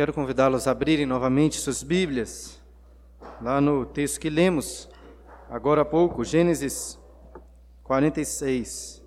[0.00, 2.58] quero convidá-los a abrirem novamente suas Bíblias,
[3.38, 4.88] lá no texto que lemos
[5.46, 6.98] agora há pouco, Gênesis
[7.84, 9.04] 46.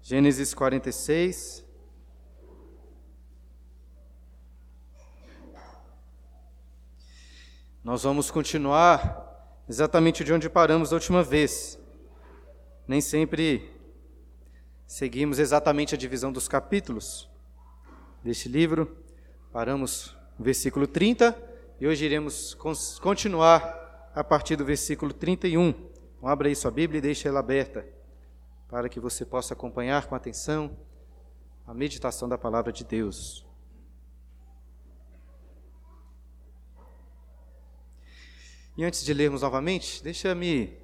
[0.00, 1.64] Gênesis 46.
[7.82, 11.76] Nós vamos continuar exatamente de onde paramos da última vez.
[12.86, 13.68] Nem sempre
[14.86, 17.27] seguimos exatamente a divisão dos capítulos
[18.28, 18.94] deste livro.
[19.50, 21.34] Paramos no versículo 30
[21.80, 22.54] e hoje iremos
[23.00, 25.70] continuar a partir do versículo 31.
[25.70, 27.86] Então, abra aí sua Bíblia e deixe ela aberta
[28.68, 30.76] para que você possa acompanhar com atenção
[31.66, 33.46] a meditação da palavra de Deus.
[38.76, 40.76] E antes de lermos novamente, deixa-me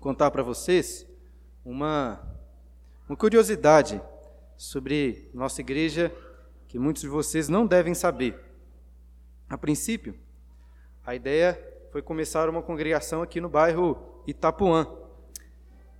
[0.00, 1.06] contar para vocês
[1.64, 2.20] uma,
[3.08, 4.02] uma curiosidade
[4.56, 6.12] sobre nossa igreja
[6.68, 8.38] que muitos de vocês não devem saber.
[9.48, 10.14] A princípio,
[11.04, 11.58] a ideia
[11.92, 14.86] foi começar uma congregação aqui no bairro Itapuã.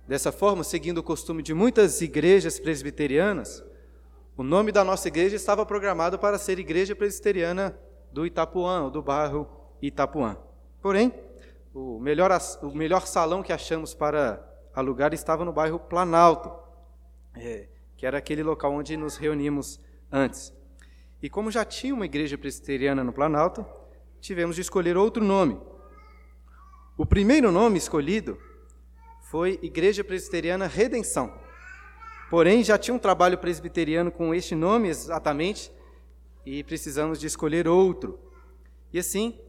[0.07, 3.63] Dessa forma, seguindo o costume de muitas igrejas presbiterianas,
[4.37, 7.75] o nome da nossa igreja estava programado para ser Igreja Presbiteriana
[8.11, 9.47] do Itapuã, ou do bairro
[9.81, 10.37] Itapuã.
[10.79, 11.11] Porém,
[11.73, 12.31] o melhor,
[12.61, 14.39] o melhor salão que achamos para
[14.75, 16.51] alugar estava no bairro Planalto.
[17.35, 19.79] É, que era aquele local onde nos reunimos
[20.11, 20.53] antes.
[21.21, 23.65] E como já tinha uma igreja presbiteriana no Planalto,
[24.21, 25.59] tivemos de escolher outro nome.
[26.97, 28.37] O primeiro nome escolhido
[29.29, 31.33] foi Igreja Presbiteriana Redenção.
[32.29, 35.71] Porém, já tinha um trabalho presbiteriano com este nome exatamente
[36.45, 38.19] e precisamos de escolher outro.
[38.93, 39.39] E assim,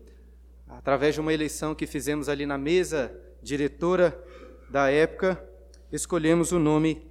[0.66, 4.18] através de uma eleição que fizemos ali na mesa diretora
[4.68, 5.42] da época,
[5.92, 7.06] escolhemos o nome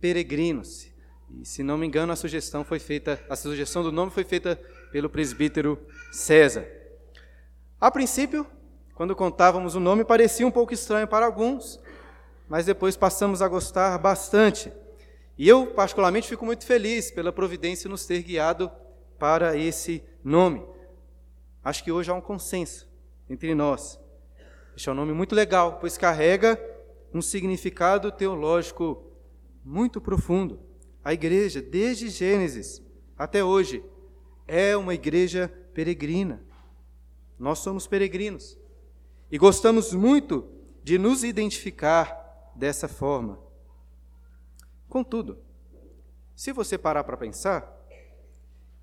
[0.00, 0.91] peregrinos.
[1.40, 4.60] E, se não me engano, a sugestão foi feita, a sugestão do nome foi feita
[4.90, 5.78] pelo presbítero
[6.10, 6.66] César.
[7.80, 8.46] A princípio,
[8.94, 11.80] quando contávamos o nome, parecia um pouco estranho para alguns,
[12.48, 14.72] mas depois passamos a gostar bastante.
[15.38, 18.70] E eu, particularmente, fico muito feliz pela providência nos ter guiado
[19.18, 20.62] para esse nome.
[21.64, 22.88] Acho que hoje há um consenso
[23.30, 23.98] entre nós.
[24.76, 26.60] Este é um nome muito legal, pois carrega
[27.14, 29.02] um significado teológico
[29.64, 30.71] muito profundo.
[31.04, 32.82] A igreja, desde Gênesis
[33.18, 33.84] até hoje,
[34.46, 36.42] é uma igreja peregrina.
[37.38, 38.58] Nós somos peregrinos
[39.30, 40.48] e gostamos muito
[40.84, 43.38] de nos identificar dessa forma.
[44.88, 45.38] Contudo,
[46.36, 47.80] se você parar para pensar,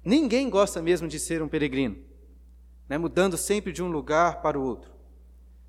[0.03, 1.97] ninguém gosta mesmo de ser um peregrino,
[2.87, 4.91] né, mudando sempre de um lugar para o outro.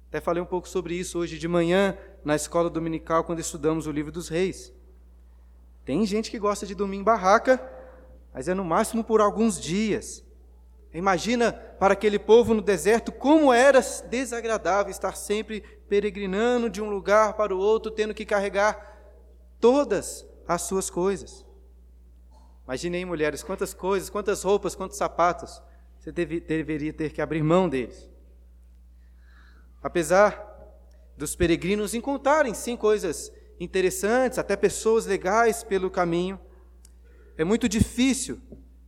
[0.08, 3.92] Até falei um pouco sobre isso hoje de manhã na escola dominical, quando estudamos o
[3.92, 4.72] livro dos reis.
[5.90, 7.60] Tem gente que gosta de dormir em barraca,
[8.32, 10.24] mas é no máximo por alguns dias.
[10.94, 17.32] Imagina para aquele povo no deserto como era desagradável estar sempre peregrinando de um lugar
[17.32, 19.02] para o outro, tendo que carregar
[19.58, 21.44] todas as suas coisas.
[22.62, 25.60] Imaginem, mulheres, quantas coisas, quantas roupas, quantos sapatos
[25.98, 28.08] você deve, deveria ter que abrir mão deles.
[29.82, 30.40] Apesar
[31.16, 36.41] dos peregrinos encontrarem, sim, coisas interessantes, até pessoas legais pelo caminho.
[37.37, 38.41] É muito difícil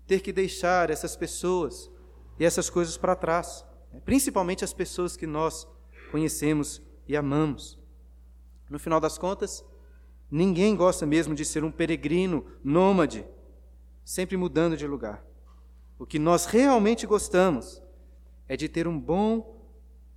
[0.06, 1.90] ter que deixar essas pessoas
[2.38, 4.00] e essas coisas para trás, né?
[4.02, 5.68] principalmente as pessoas que nós
[6.10, 7.78] conhecemos e amamos.
[8.68, 9.62] No final das contas,
[10.30, 13.26] ninguém gosta mesmo de ser um peregrino, nômade,
[14.02, 15.22] sempre mudando de lugar.
[15.98, 17.82] O que nós realmente gostamos
[18.48, 19.62] é de ter um bom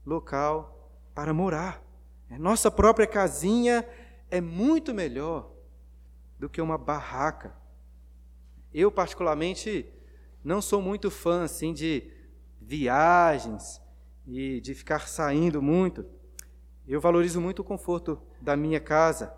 [0.06, 1.84] local para morar.
[2.30, 3.88] É nossa própria casinha
[4.36, 5.50] é muito melhor
[6.38, 7.56] do que uma barraca.
[8.74, 9.90] Eu, particularmente,
[10.44, 12.12] não sou muito fã assim de
[12.62, 13.82] viagens
[14.28, 16.06] e de ficar saindo muito.
[16.86, 19.34] Eu valorizo muito o conforto da minha casa,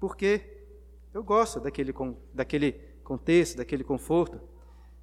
[0.00, 0.64] porque
[1.12, 1.94] eu gosto daquele,
[2.32, 2.72] daquele
[3.04, 4.40] contexto, daquele conforto.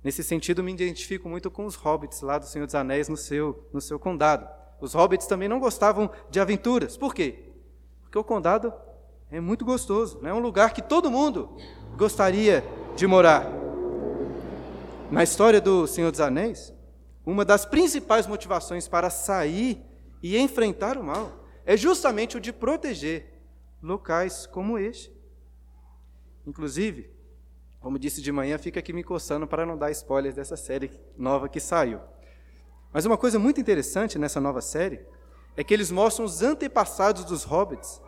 [0.04, 3.70] Nesse sentido, me identifico muito com os hobbits lá do Senhor dos Anéis no seu,
[3.72, 4.50] no seu condado.
[4.82, 6.98] Os hobbits também não gostavam de aventuras.
[6.98, 7.52] Por quê?
[8.02, 8.74] Porque o condado
[9.32, 11.56] é muito gostoso, é um lugar que todo mundo
[11.96, 12.64] gostaria
[12.96, 13.48] de morar.
[15.12, 16.74] Na história do Senhor dos Anéis,
[17.26, 19.84] uma das principais motivações para sair
[20.22, 23.40] e enfrentar o mal é justamente o de proteger
[23.82, 25.14] locais como este.
[26.46, 27.12] Inclusive,
[27.80, 31.48] como disse de manhã, fica aqui me coçando para não dar spoilers dessa série nova
[31.48, 32.00] que saiu.
[32.92, 35.06] Mas uma coisa muito interessante nessa nova série
[35.56, 38.02] é que eles mostram os antepassados dos hobbits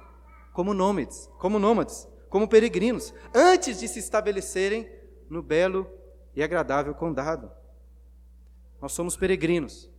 [0.51, 4.89] como nômades, como nômades, como peregrinos, antes de se estabelecerem
[5.30, 5.88] no belo
[6.36, 7.51] e agradável condado.
[8.81, 9.89] Nós somos peregrinos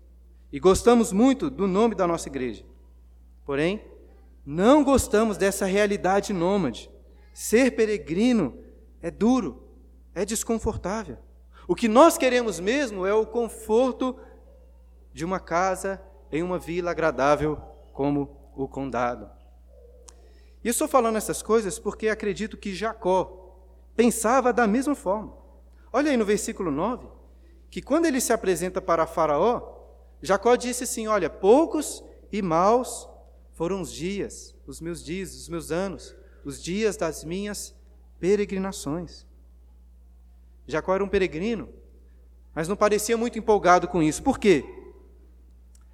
[0.53, 2.65] e gostamos muito do nome da nossa igreja.
[3.45, 3.85] Porém,
[4.45, 6.91] não gostamos dessa realidade nômade.
[7.33, 8.59] Ser peregrino
[9.01, 9.69] é duro,
[10.15, 11.19] é desconfortável.
[11.67, 14.19] O que nós queremos mesmo é o conforto
[15.13, 17.57] de uma casa em uma vila agradável
[17.93, 19.31] como o condado.
[20.65, 23.57] E estou falando essas coisas porque acredito que Jacó
[23.97, 25.33] pensava da mesma forma.
[25.93, 27.07] Olha aí no versículo 9,
[27.71, 29.81] que quando ele se apresenta para Faraó,
[30.23, 33.09] Jacó disse assim: Olha, poucos e maus
[33.53, 36.15] foram os dias, os meus dias, os meus anos,
[36.45, 37.75] os dias das minhas
[38.19, 39.27] peregrinações.
[40.67, 41.69] Jacó era um peregrino,
[42.55, 44.23] mas não parecia muito empolgado com isso.
[44.23, 44.65] Por quê?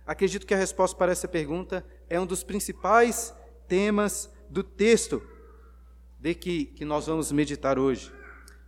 [0.07, 3.35] Acredito que a resposta para essa pergunta é um dos principais
[3.67, 5.23] temas do texto
[6.19, 8.13] de que, que nós vamos meditar hoje.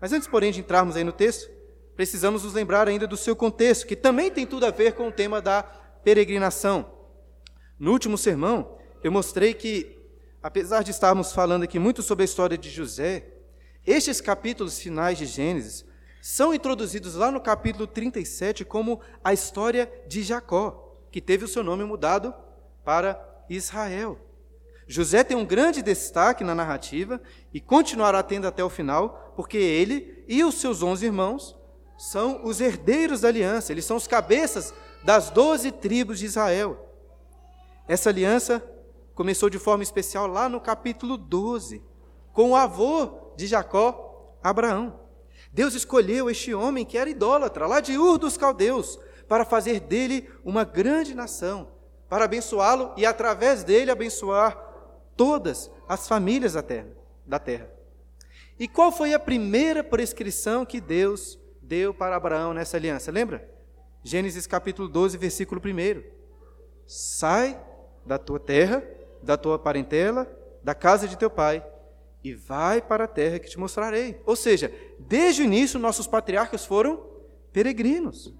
[0.00, 1.50] Mas antes, porém, de entrarmos aí no texto,
[1.96, 5.12] precisamos nos lembrar ainda do seu contexto, que também tem tudo a ver com o
[5.12, 6.90] tema da peregrinação.
[7.78, 9.98] No último sermão, eu mostrei que,
[10.42, 13.26] apesar de estarmos falando aqui muito sobre a história de José,
[13.86, 15.84] estes capítulos finais de Gênesis
[16.22, 21.64] são introduzidos lá no capítulo 37 como a história de Jacó, que teve o seu
[21.64, 22.34] nome mudado
[22.84, 24.29] para Israel.
[24.90, 27.22] José tem um grande destaque na narrativa
[27.54, 31.56] e continuará tendo até o final, porque ele e os seus onze irmãos
[31.96, 36.92] são os herdeiros da aliança, eles são os cabeças das doze tribos de Israel.
[37.86, 38.60] Essa aliança
[39.14, 41.80] começou de forma especial lá no capítulo 12,
[42.32, 44.98] com o avô de Jacó, Abraão.
[45.52, 48.98] Deus escolheu este homem que era idólatra, lá de Ur dos Caldeus,
[49.28, 51.68] para fazer dele uma grande nação,
[52.08, 54.69] para abençoá-lo e através dele abençoar
[55.16, 56.88] todas as famílias da terra,
[57.26, 57.70] da terra.
[58.58, 63.10] E qual foi a primeira prescrição que Deus deu para Abraão nessa aliança?
[63.10, 63.48] Lembra?
[64.02, 66.02] Gênesis capítulo 12, versículo 1.
[66.86, 67.58] Sai
[68.04, 68.82] da tua terra,
[69.22, 70.30] da tua parentela,
[70.62, 71.64] da casa de teu pai,
[72.22, 74.20] e vai para a terra que te mostrarei.
[74.26, 77.02] Ou seja, desde o início, nossos patriarcas foram
[77.52, 78.34] peregrinos.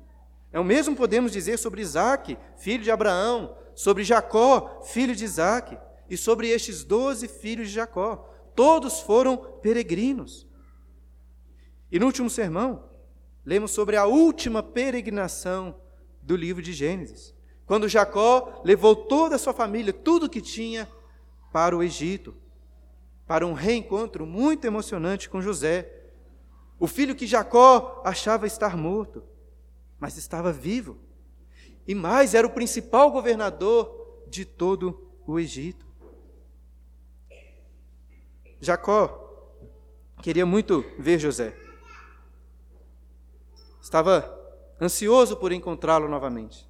[0.53, 5.79] É o mesmo podemos dizer sobre Isaac, filho de Abraão, sobre Jacó, filho de Isaac
[6.11, 8.29] e sobre estes doze filhos de Jacó.
[8.57, 10.47] Todos foram peregrinos.
[11.91, 12.91] E no último sermão,
[13.47, 15.81] lemos sobre a última peregrinação
[16.21, 17.35] do livro de Gênesis,
[17.65, 20.89] quando Jacó levou toda a sua família, tudo que tinha,
[21.53, 22.35] para o Egito,
[23.27, 25.91] para um reencontro muito emocionante com José,
[26.79, 29.23] o filho que Jacó achava estar morto,
[29.99, 30.99] mas estava vivo.
[31.87, 35.90] E mais, era o principal governador de todo o Egito.
[38.61, 39.57] Jacó
[40.23, 41.57] queria muito ver José.
[43.81, 44.39] Estava
[44.81, 46.69] ansioso por encontrá-lo novamente.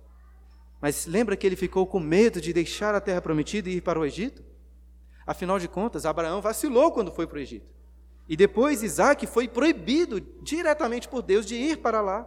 [0.80, 3.98] Mas lembra que ele ficou com medo de deixar a terra prometida e ir para
[3.98, 4.42] o Egito?
[5.26, 7.66] Afinal de contas, Abraão vacilou quando foi para o Egito.
[8.28, 12.26] E depois Isaac foi proibido diretamente por Deus de ir para lá.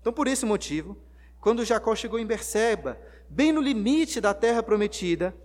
[0.00, 0.96] Então, por esse motivo,
[1.38, 2.98] quando Jacó chegou em Berseba,
[3.28, 5.36] bem no limite da terra prometida,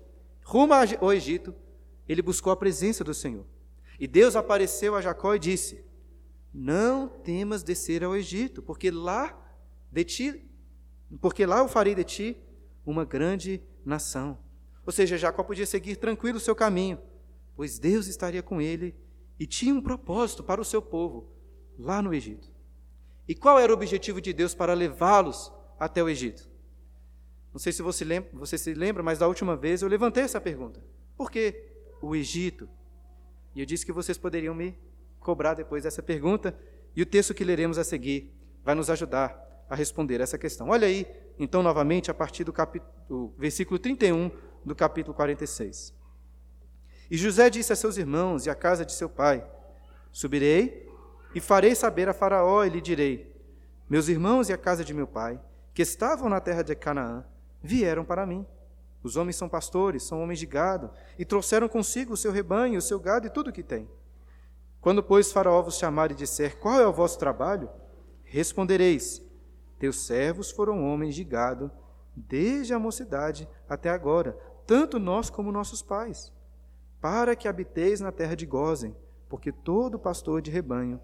[0.44, 1.54] rumo ao Egito,
[2.08, 3.46] ele buscou a presença do Senhor.
[4.00, 5.84] E Deus apareceu a Jacó e disse:
[6.54, 9.38] Não temas descer ao Egito, porque lá
[9.92, 10.52] de ti,
[11.19, 12.38] porque lá eu farei de ti
[12.86, 14.38] uma grande nação.
[14.86, 17.00] Ou seja, Jacó podia seguir tranquilo o seu caminho,
[17.56, 18.95] pois Deus estaria com ele
[19.40, 21.30] e tinha um propósito para o seu povo
[21.78, 22.50] lá no Egito.
[23.28, 26.50] E qual era o objetivo de Deus para levá-los até o Egito?
[27.52, 30.40] Não sei se você, lembra, você se lembra, mas da última vez eu levantei essa
[30.40, 30.81] pergunta.
[31.18, 31.69] Por que
[32.02, 32.69] o Egito?
[33.57, 34.78] E eu disse que vocês poderiam me
[35.19, 36.56] cobrar depois dessa pergunta,
[36.95, 38.31] e o texto que leremos a seguir
[38.64, 40.69] vai nos ajudar a responder essa questão.
[40.69, 41.07] Olha aí,
[41.40, 44.30] então, novamente, a partir do, capítulo, versículo 31
[44.64, 45.92] do capítulo 46.
[47.09, 49.44] E José disse a seus irmãos e à casa de seu pai:
[50.11, 50.87] Subirei
[51.33, 53.35] e farei saber a Faraó e lhe direi:
[53.90, 55.42] Meus irmãos e a casa de meu pai,
[55.73, 57.26] que estavam na terra de Canaã,
[57.64, 58.45] vieram para mim.
[59.04, 62.81] Os homens são pastores, são homens de gado, e trouxeram consigo o seu rebanho, o
[62.81, 63.89] seu gado e tudo o que tem.
[64.81, 67.69] Quando, pois, Faraó vos chamar e disser: Qual é o vosso trabalho?
[68.23, 69.21] Respondereis:
[69.80, 71.71] Teus servos foram homens de gado,
[72.16, 76.33] desde a mocidade até agora, tanto nós como nossos pais,
[76.99, 78.95] para que habiteis na terra de Gozem,
[79.30, 80.99] porque todo pastor de rebanho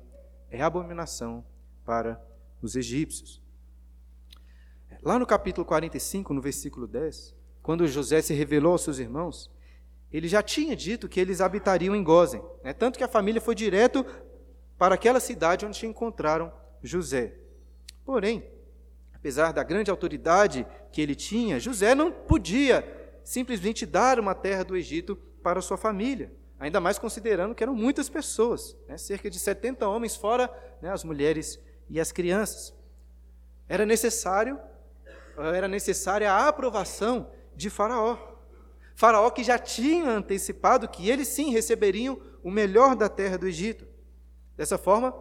[0.50, 1.46] é abominação
[1.86, 2.22] para
[2.62, 3.42] os egípcios.
[5.02, 9.50] Lá no capítulo 45, no versículo 10, quando José se revelou aos seus irmãos,
[10.12, 12.44] ele já tinha dito que eles habitariam em Gozen.
[12.62, 12.74] Né?
[12.74, 14.06] Tanto que a família foi direto
[14.78, 16.52] para aquela cidade onde encontraram
[16.84, 17.34] José.
[18.06, 18.46] Porém,
[19.16, 22.86] apesar da grande autoridade que ele tinha, José não podia
[23.24, 28.10] simplesmente dar uma terra do Egito para sua família, ainda mais considerando que eram muitas
[28.10, 30.52] pessoas, né, cerca de 70 homens, fora
[30.82, 32.74] né, as mulheres e as crianças.
[33.70, 34.60] Era necessário,
[35.38, 38.18] era necessária a aprovação de Faraó.
[38.96, 43.88] Faraó que já tinha antecipado que eles sim receberiam o melhor da terra do Egito.
[44.56, 45.16] Dessa forma,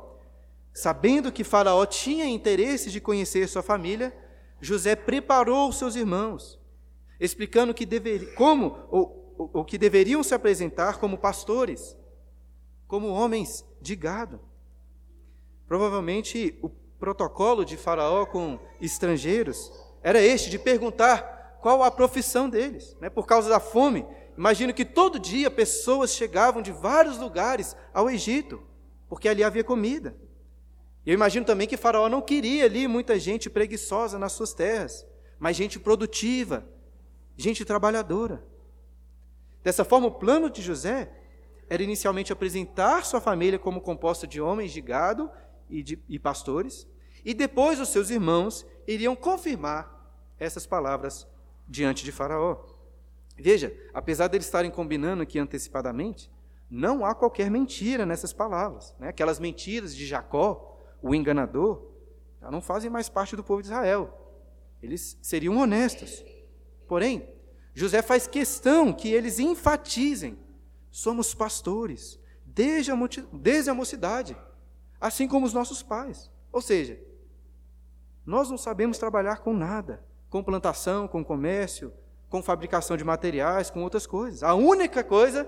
[0.72, 4.14] sabendo que Faraó tinha interesse de conhecer sua família,
[4.60, 6.60] José preparou seus irmãos,
[7.18, 11.96] explicando que dever, como ou, ou que deveriam se apresentar como pastores,
[12.86, 14.40] como homens de gado.
[15.66, 19.72] Provavelmente o protocolo de Faraó com estrangeiros
[20.02, 23.08] era este de perguntar qual a profissão deles, né?
[23.08, 24.04] Por causa da fome,
[24.36, 28.60] imagino que todo dia pessoas chegavam de vários lugares ao Egito,
[29.08, 30.16] porque ali havia comida.
[31.06, 35.06] Eu imagino também que Faraó não queria ali muita gente preguiçosa nas suas terras,
[35.38, 36.66] mas gente produtiva,
[37.36, 38.44] gente trabalhadora.
[39.62, 41.12] Dessa forma, o plano de José
[41.70, 45.30] era inicialmente apresentar sua família como composta de homens de gado
[45.70, 46.88] e, de, e pastores,
[47.24, 51.30] e depois os seus irmãos iriam confirmar essas palavras
[51.72, 52.64] diante de Faraó.
[53.34, 56.30] Veja, apesar deles estarem combinando aqui antecipadamente,
[56.70, 58.94] não há qualquer mentira nessas palavras.
[58.98, 59.08] Né?
[59.08, 61.90] Aquelas mentiras de Jacó, o enganador,
[62.40, 64.18] já não fazem mais parte do povo de Israel.
[64.82, 66.24] Eles seriam honestos.
[66.86, 67.26] Porém,
[67.74, 70.38] José faz questão que eles enfatizem:
[70.90, 72.98] somos pastores, desde a,
[73.32, 74.36] desde a mocidade,
[75.00, 76.30] assim como os nossos pais.
[76.52, 77.00] Ou seja,
[78.26, 81.92] nós não sabemos trabalhar com nada, com plantação, com comércio,
[82.30, 84.42] com fabricação de materiais, com outras coisas.
[84.42, 85.46] A única coisa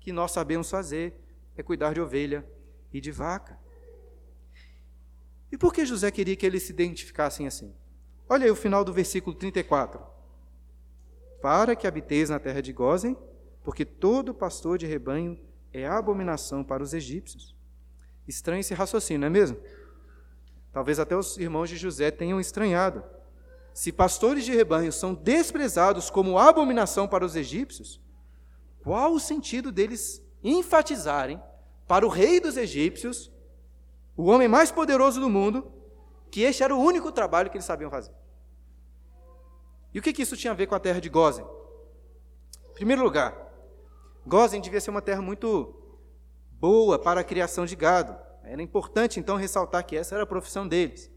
[0.00, 1.12] que nós sabemos fazer
[1.54, 2.42] é cuidar de ovelha
[2.90, 3.58] e de vaca.
[5.52, 7.74] E por que José queria que eles se identificassem assim?
[8.26, 10.00] Olha aí o final do versículo 34.
[11.42, 13.14] Para que habiteis na terra de Gozem,
[13.62, 15.38] porque todo pastor de rebanho
[15.70, 17.54] é abominação para os egípcios.
[18.26, 19.58] Estranho esse raciocínio, não é mesmo?
[20.72, 23.04] Talvez até os irmãos de José tenham estranhado.
[23.78, 28.00] Se pastores de rebanho são desprezados como abominação para os egípcios,
[28.82, 31.40] qual o sentido deles enfatizarem
[31.86, 33.30] para o rei dos egípcios,
[34.16, 35.70] o homem mais poderoso do mundo,
[36.28, 38.10] que este era o único trabalho que eles sabiam fazer?
[39.94, 41.46] E o que, isso tinha a ver com a terra de Gozen?
[42.70, 43.32] Em primeiro lugar,
[44.26, 45.72] Gozen devia ser uma terra muito
[46.50, 48.18] boa para a criação de gado.
[48.42, 51.08] Era importante então ressaltar que essa era a profissão deles.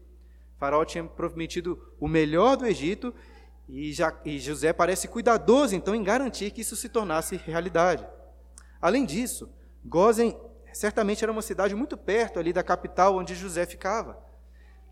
[0.62, 3.12] Faraó tinha prometido o melhor do Egito
[3.68, 8.06] e, já, e José parece cuidadoso então em garantir que isso se tornasse realidade.
[8.80, 9.50] Além disso,
[9.84, 10.38] Gozen
[10.72, 14.16] certamente era uma cidade muito perto ali da capital onde José ficava.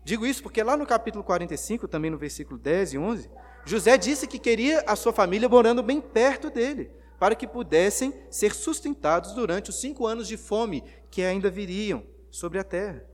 [0.03, 3.31] Digo isso porque lá no capítulo 45, também no versículo 10 e 11,
[3.63, 8.53] José disse que queria a sua família morando bem perto dele, para que pudessem ser
[8.53, 13.05] sustentados durante os cinco anos de fome que ainda viriam sobre a terra.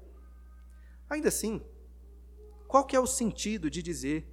[1.08, 1.62] Ainda assim,
[2.68, 4.28] qual que é o sentido de dizer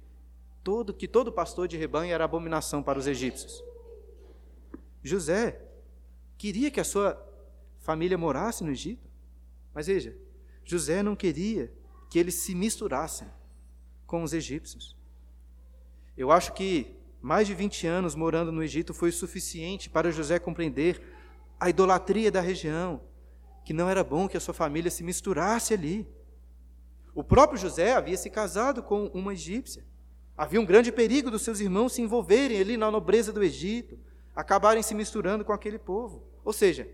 [0.63, 3.63] todo que todo pastor de rebanho era abominação para os egípcios?
[5.03, 5.61] José
[6.37, 7.21] queria que a sua
[7.79, 9.07] família morasse no Egito,
[9.73, 10.17] mas veja,
[10.63, 11.71] José não queria
[12.09, 13.27] que eles se misturassem
[14.07, 14.97] com os egípcios.
[16.17, 21.01] Eu acho que mais de 20 anos morando no Egito foi suficiente para José compreender
[21.59, 23.01] a idolatria da região,
[23.63, 26.07] que não era bom que a sua família se misturasse ali.
[27.15, 29.85] O próprio José havia se casado com uma egípcia.
[30.37, 33.97] Havia um grande perigo dos seus irmãos se envolverem ali na nobreza do Egito,
[34.35, 36.27] acabarem se misturando com aquele povo.
[36.43, 36.89] Ou seja,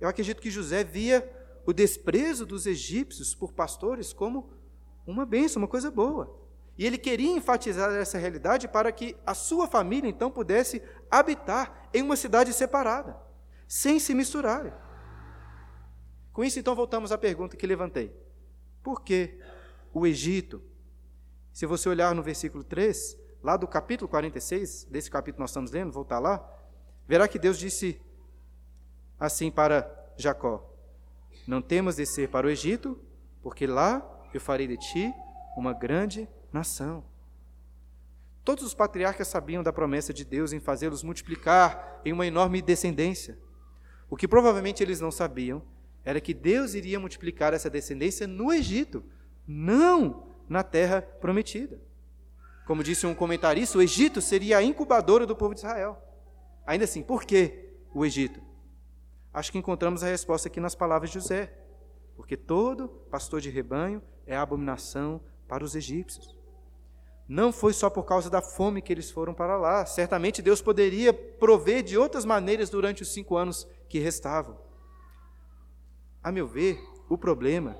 [0.00, 1.28] eu acredito que José via
[1.66, 4.52] o desprezo dos egípcios por pastores como
[5.04, 6.38] uma bênção, uma coisa boa.
[6.78, 12.02] E ele queria enfatizar essa realidade para que a sua família então pudesse habitar em
[12.02, 13.16] uma cidade separada,
[13.66, 14.72] sem se misturarem.
[16.32, 18.14] Com isso, então, voltamos à pergunta que levantei:
[18.82, 19.38] por que
[19.92, 20.62] o Egito?
[21.52, 25.92] Se você olhar no versículo 3, lá do capítulo 46, desse capítulo nós estamos lendo,
[25.92, 26.46] voltar lá,
[27.06, 28.00] verá que Deus disse
[29.18, 30.72] assim para Jacó:
[31.46, 32.98] Não temas descer para o Egito,
[33.42, 35.12] porque lá eu farei de ti
[35.56, 37.04] uma grande nação.
[38.44, 43.38] Todos os patriarcas sabiam da promessa de Deus em fazê-los multiplicar em uma enorme descendência.
[44.08, 45.62] O que provavelmente eles não sabiam
[46.08, 49.04] era que Deus iria multiplicar essa descendência no Egito,
[49.46, 51.78] não na terra prometida.
[52.66, 56.02] Como disse um comentarista, o Egito seria a incubadora do povo de Israel.
[56.66, 58.40] Ainda assim, por que o Egito?
[59.34, 61.52] Acho que encontramos a resposta aqui nas palavras de José.
[62.16, 66.34] porque todo pastor de rebanho é abominação para os egípcios.
[67.28, 69.84] Não foi só por causa da fome que eles foram para lá.
[69.84, 74.67] Certamente Deus poderia prover de outras maneiras durante os cinco anos que restavam.
[76.22, 77.78] A meu ver, o problema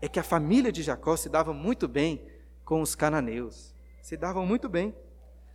[0.00, 2.26] é que a família de Jacó se dava muito bem
[2.64, 3.74] com os cananeus.
[4.02, 4.94] Se davam muito bem.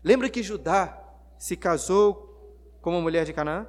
[0.03, 0.99] Lembra que Judá
[1.37, 3.67] se casou com uma mulher de Canaã?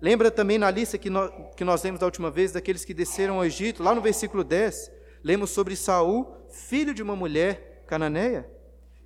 [0.00, 3.36] Lembra também na lista que nós, que nós lemos da última vez, daqueles que desceram
[3.36, 4.90] ao Egito, lá no versículo 10,
[5.22, 8.48] lemos sobre Saul, filho de uma mulher cananeia.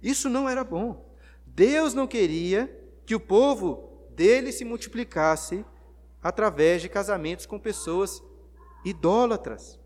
[0.02, 1.14] Isso não era bom.
[1.47, 2.71] Deus não queria
[3.07, 5.64] que o povo dele se multiplicasse
[6.23, 8.23] através de casamentos com pessoas
[8.85, 9.79] idólatras.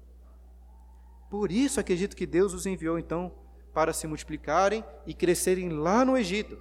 [1.31, 3.33] Por isso acredito que Deus os enviou então
[3.73, 6.57] para se multiplicarem e crescerem lá no Egito,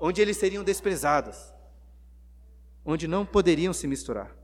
[0.00, 1.52] onde eles seriam desprezados,
[2.84, 4.34] onde não poderiam se misturar.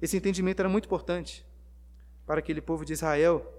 [0.00, 1.46] Esse entendimento era muito importante
[2.26, 3.52] para aquele povo de Israel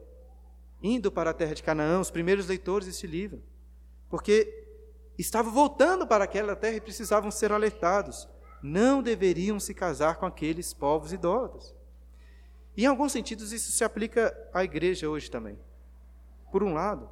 [0.82, 3.42] indo para a terra de Canaã, os primeiros leitores desse livro,
[4.10, 4.66] porque
[5.18, 8.28] estavam voltando para aquela terra e precisavam ser alertados.
[8.62, 11.76] Não deveriam se casar com aqueles povos idólatras.
[12.76, 15.58] E, em alguns sentidos, isso se aplica à igreja hoje também.
[16.52, 17.10] Por um lado,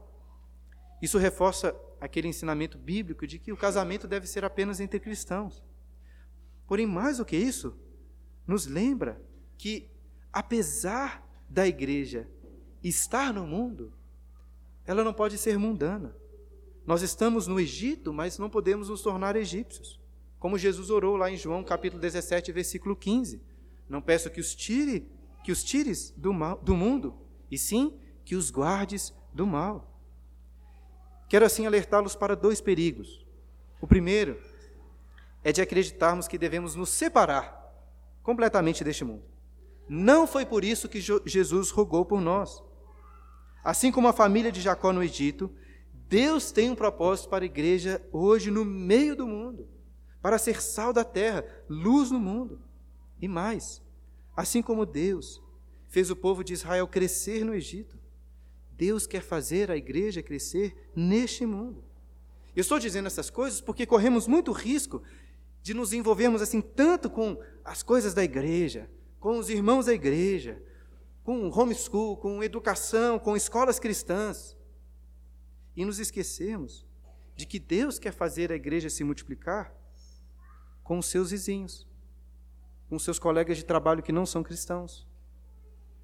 [1.01, 5.63] isso reforça aquele ensinamento bíblico de que o casamento deve ser apenas entre cristãos.
[6.67, 7.77] Porém, mais do que isso,
[8.45, 9.21] nos lembra
[9.57, 9.89] que,
[10.31, 12.27] apesar da igreja
[12.83, 13.93] estar no mundo,
[14.85, 16.15] ela não pode ser mundana.
[16.85, 19.99] Nós estamos no Egito, mas não podemos nos tornar egípcios.
[20.45, 23.41] Como Jesus orou lá em João capítulo 17, versículo 15.
[23.89, 25.11] Não peço que os tire,
[25.43, 27.15] que os tires do, mal, do mundo,
[27.49, 29.99] e sim que os guardes do mal.
[31.27, 33.25] Quero assim alertá-los para dois perigos.
[33.81, 34.39] O primeiro
[35.43, 37.73] é de acreditarmos que devemos nos separar
[38.21, 39.23] completamente deste mundo.
[39.89, 42.63] Não foi por isso que Jesus rogou por nós.
[43.63, 45.51] Assim como a família de Jacó no Egito,
[46.08, 49.73] Deus tem um propósito para a igreja hoje no meio do mundo,
[50.25, 52.59] para ser sal da terra, luz no mundo.
[53.21, 53.79] E mais,
[54.35, 55.39] assim como Deus
[55.88, 57.95] fez o povo de Israel crescer no Egito,
[58.71, 61.83] Deus quer fazer a igreja crescer neste mundo.
[62.55, 65.03] Eu estou dizendo essas coisas porque corremos muito risco
[65.61, 70.59] de nos envolvermos assim tanto com as coisas da igreja, com os irmãos da igreja,
[71.23, 74.57] com homeschool, com educação, com escolas cristãs.
[75.75, 76.83] E nos esquecemos
[77.35, 79.85] de que Deus quer fazer a igreja se multiplicar
[80.86, 81.86] com os seus vizinhos,
[82.88, 85.06] com os seus colegas de trabalho que não são cristãos.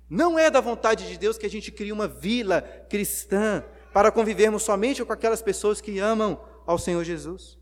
[0.10, 3.64] Não é da vontade de Deus que a gente crie uma vila cristã
[3.94, 7.58] para convivermos somente com aquelas pessoas que amam ao Senhor Jesus.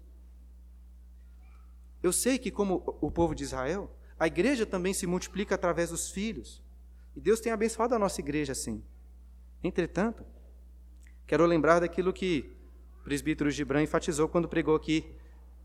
[2.01, 6.10] Eu sei que, como o povo de Israel, a igreja também se multiplica através dos
[6.10, 6.63] filhos.
[7.15, 8.82] E Deus tem abençoado a nossa igreja assim.
[9.62, 10.25] Entretanto,
[11.27, 12.55] quero lembrar daquilo que
[13.01, 15.19] o presbítero Gibran enfatizou quando pregou aqui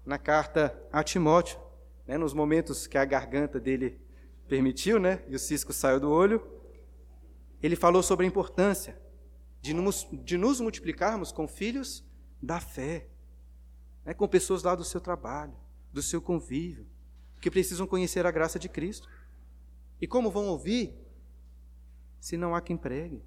[0.05, 1.59] na carta a Timóteo,
[2.07, 4.01] né, nos momentos que a garganta dele
[4.47, 6.47] permitiu, né, e o cisco saiu do olho,
[7.63, 9.01] ele falou sobre a importância
[9.61, 12.05] de nos, de nos multiplicarmos com filhos
[12.43, 13.09] da fé,
[14.05, 15.55] né, com pessoas lá do seu trabalho,
[15.93, 16.87] do seu convívio,
[17.41, 19.09] que precisam conhecer a graça de Cristo.
[20.01, 20.95] E como vão ouvir
[22.21, 23.23] se não há quem pregue?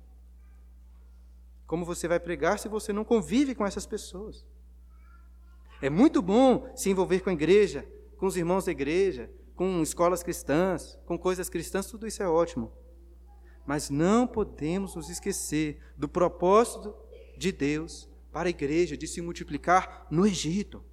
[1.65, 4.45] Como você vai pregar se você não convive com essas pessoas?
[5.81, 7.87] É muito bom se envolver com a igreja,
[8.17, 12.71] com os irmãos da igreja, com escolas cristãs, com coisas cristãs, tudo isso é ótimo.
[13.65, 16.95] Mas não podemos nos esquecer do propósito
[17.37, 20.83] de Deus para a igreja de se multiplicar no Egito,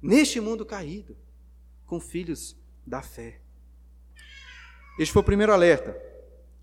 [0.00, 1.16] neste mundo caído,
[1.86, 3.40] com filhos da fé.
[4.98, 5.98] Este foi o primeiro alerta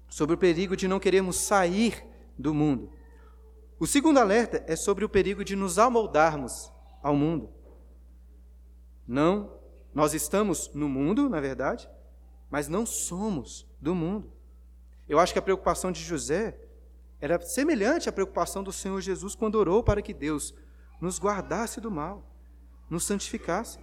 [0.09, 2.03] sobre o perigo de não querermos sair
[2.37, 2.91] do mundo.
[3.79, 6.71] O segundo alerta é sobre o perigo de nos amoldarmos
[7.03, 7.56] ao mundo.
[9.07, 9.51] Não,
[9.93, 11.89] nós estamos no mundo, na verdade,
[12.49, 14.31] mas não somos do mundo.
[15.07, 16.59] Eu acho que a preocupação de José
[17.19, 20.53] era semelhante à preocupação do Senhor Jesus quando orou para que Deus
[21.01, 22.29] nos guardasse do mal,
[22.89, 23.79] nos santificasse.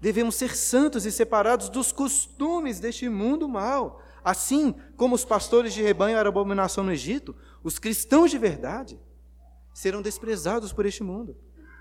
[0.00, 5.82] Devemos ser santos e separados dos costumes deste mundo mal, Assim como os pastores de
[5.82, 8.98] rebanho eram abominação no Egito, os cristãos de verdade
[9.74, 11.36] serão desprezados por este mundo,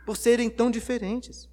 [0.06, 1.50] por serem tão diferentes.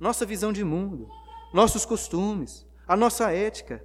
[0.00, 1.10] Nossa visão de mundo,
[1.52, 3.84] nossos costumes, a nossa ética,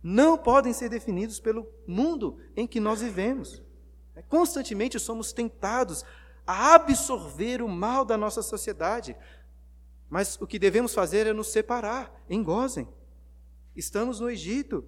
[0.00, 3.60] não podem ser definidos pelo mundo em que nós vivemos.
[4.28, 6.04] Constantemente somos tentados
[6.46, 9.16] a absorver o mal da nossa sociedade,
[10.08, 12.88] mas o que devemos fazer é nos separar, engozem.
[13.74, 14.84] Estamos no Egito,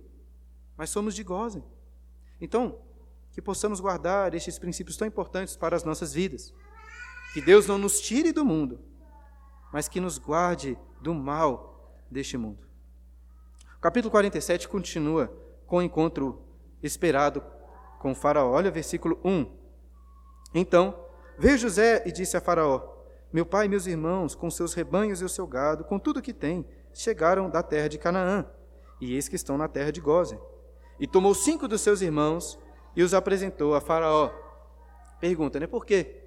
[0.76, 1.64] mas somos de Gozem.
[2.40, 2.80] Então,
[3.32, 6.52] que possamos guardar estes princípios tão importantes para as nossas vidas.
[7.32, 8.80] Que Deus não nos tire do mundo,
[9.72, 12.66] mas que nos guarde do mal deste mundo.
[13.76, 15.32] O capítulo 47 continua
[15.66, 16.42] com o encontro
[16.82, 17.42] esperado
[17.98, 18.50] com Faraó.
[18.50, 19.46] Olha versículo 1.
[20.54, 20.94] Então,
[21.38, 22.82] veio José e disse a Faraó:
[23.32, 26.32] Meu pai e meus irmãos, com seus rebanhos e o seu gado, com tudo que
[26.32, 28.44] têm, chegaram da terra de Canaã,
[29.00, 30.38] e eis que estão na terra de Gozen.
[31.00, 32.58] E tomou cinco dos seus irmãos
[32.94, 34.30] e os apresentou a Faraó.
[35.20, 35.66] Pergunta, né?
[35.66, 36.22] Por quê?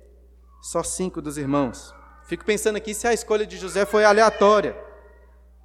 [0.61, 1.93] Só cinco dos irmãos.
[2.25, 4.75] Fico pensando aqui se a escolha de José foi aleatória.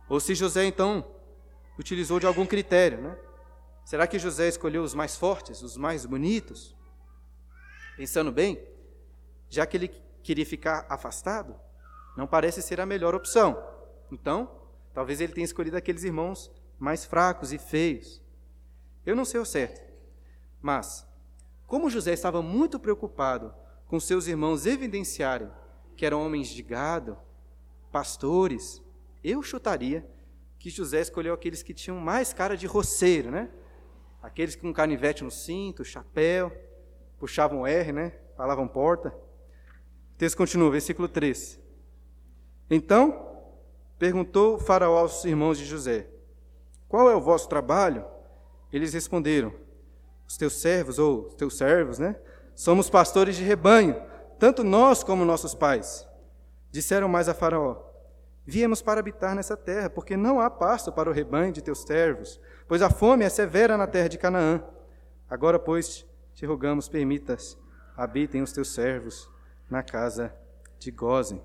[0.09, 1.05] Ou se José, então,
[1.79, 3.17] utilizou de algum critério, né?
[3.85, 6.77] Será que José escolheu os mais fortes, os mais bonitos?
[7.97, 8.63] Pensando bem,
[9.49, 9.89] já que ele
[10.23, 11.59] queria ficar afastado,
[12.17, 13.63] não parece ser a melhor opção.
[14.13, 14.51] Então,
[14.93, 18.23] talvez ele tenha escolhido aqueles irmãos mais fracos e feios.
[19.07, 19.81] Eu não sei o certo,
[20.61, 21.07] mas,
[21.67, 23.55] como José estava muito preocupado
[23.87, 25.51] com seus irmãos evidenciarem
[26.01, 27.15] que eram homens de gado,
[27.93, 28.83] pastores,
[29.23, 30.03] eu chutaria
[30.59, 33.51] que José escolheu aqueles que tinham mais cara de roceiro, né?
[34.23, 36.51] Aqueles com canivete no cinto, chapéu,
[37.19, 38.19] puxavam R, né?
[38.35, 39.11] Falavam porta.
[39.11, 41.61] O texto continua, versículo 3.
[42.71, 43.29] Então,
[43.99, 46.09] perguntou o faraó aos irmãos de José:
[46.89, 48.07] Qual é o vosso trabalho?
[48.73, 49.53] Eles responderam:
[50.27, 52.17] Os teus servos, ou os teus servos, né?
[52.55, 54.09] Somos pastores de rebanho,
[54.41, 56.09] tanto nós como nossos pais.
[56.73, 57.77] Disseram mais a Faraó:
[58.47, 62.41] Viemos para habitar nessa terra, porque não há pasto para o rebanho de teus servos,
[62.67, 64.65] pois a fome é severa na terra de Canaã.
[65.29, 67.57] Agora, pois, te rogamos, permitas,
[67.95, 69.31] habitem os teus servos
[69.69, 70.35] na casa
[70.79, 71.43] de Gozen.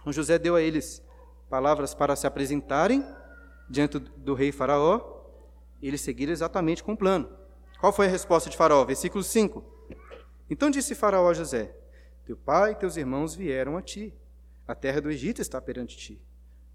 [0.00, 1.02] Então José deu a eles
[1.48, 3.04] palavras para se apresentarem
[3.70, 5.16] diante do rei Faraó,
[5.80, 7.30] e eles seguiram exatamente com o plano.
[7.80, 8.84] Qual foi a resposta de Faraó?
[8.84, 9.64] Versículo 5.
[10.50, 11.74] Então disse Faraó a José:
[12.28, 14.14] Teu pai e teus irmãos vieram a ti.
[14.68, 16.22] A terra do Egito está perante ti.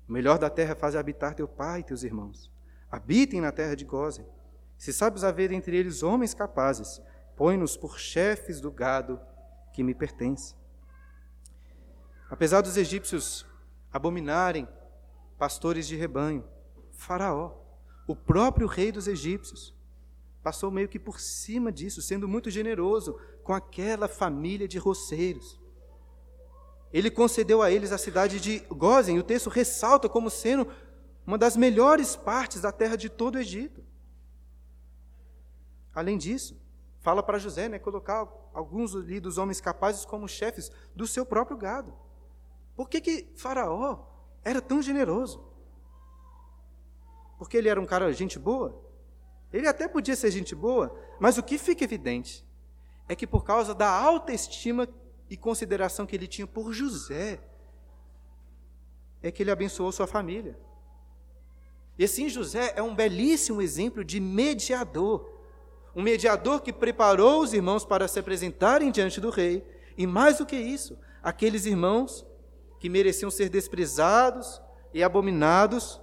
[0.10, 2.52] O melhor da terra faz habitar teu pai e teus irmãos
[2.94, 4.24] habitem na terra de Gozen.
[4.78, 7.02] Se sabes haver entre eles homens capazes,
[7.36, 9.20] põe-nos por chefes do gado
[9.74, 10.56] que me pertence.
[12.30, 13.48] Apesar dos egípcios
[13.92, 14.68] abominarem
[15.40, 16.48] pastores de rebanho,
[16.92, 17.56] Faraó,
[18.08, 19.76] o próprio rei dos egípcios,
[20.44, 25.60] passou meio que por cima disso, sendo muito generoso com aquela família de roceiros.
[26.92, 30.68] Ele concedeu a eles a cidade de Gozen, o texto ressalta como sendo
[31.26, 33.82] uma das melhores partes da terra de todo o Egito.
[35.96, 36.62] Além disso,
[37.00, 41.58] fala para José né, colocar alguns ali dos homens capazes como chefes do seu próprio
[41.58, 41.94] gado.
[42.76, 44.06] Por que, que Faraó
[44.44, 45.44] era tão generoso?
[47.38, 48.93] Porque ele era um cara gente boa?
[49.54, 52.44] Ele até podia ser gente boa, mas o que fica evidente
[53.08, 54.90] é que por causa da alta estima
[55.30, 57.40] e consideração que ele tinha por José,
[59.22, 60.58] é que ele abençoou sua família.
[61.98, 65.32] E assim, José é um belíssimo exemplo de mediador.
[65.96, 69.64] Um mediador que preparou os irmãos para se apresentarem diante do rei.
[69.98, 72.26] E mais do que isso, aqueles irmãos
[72.80, 74.62] que mereciam ser desprezados
[74.94, 76.02] e abominados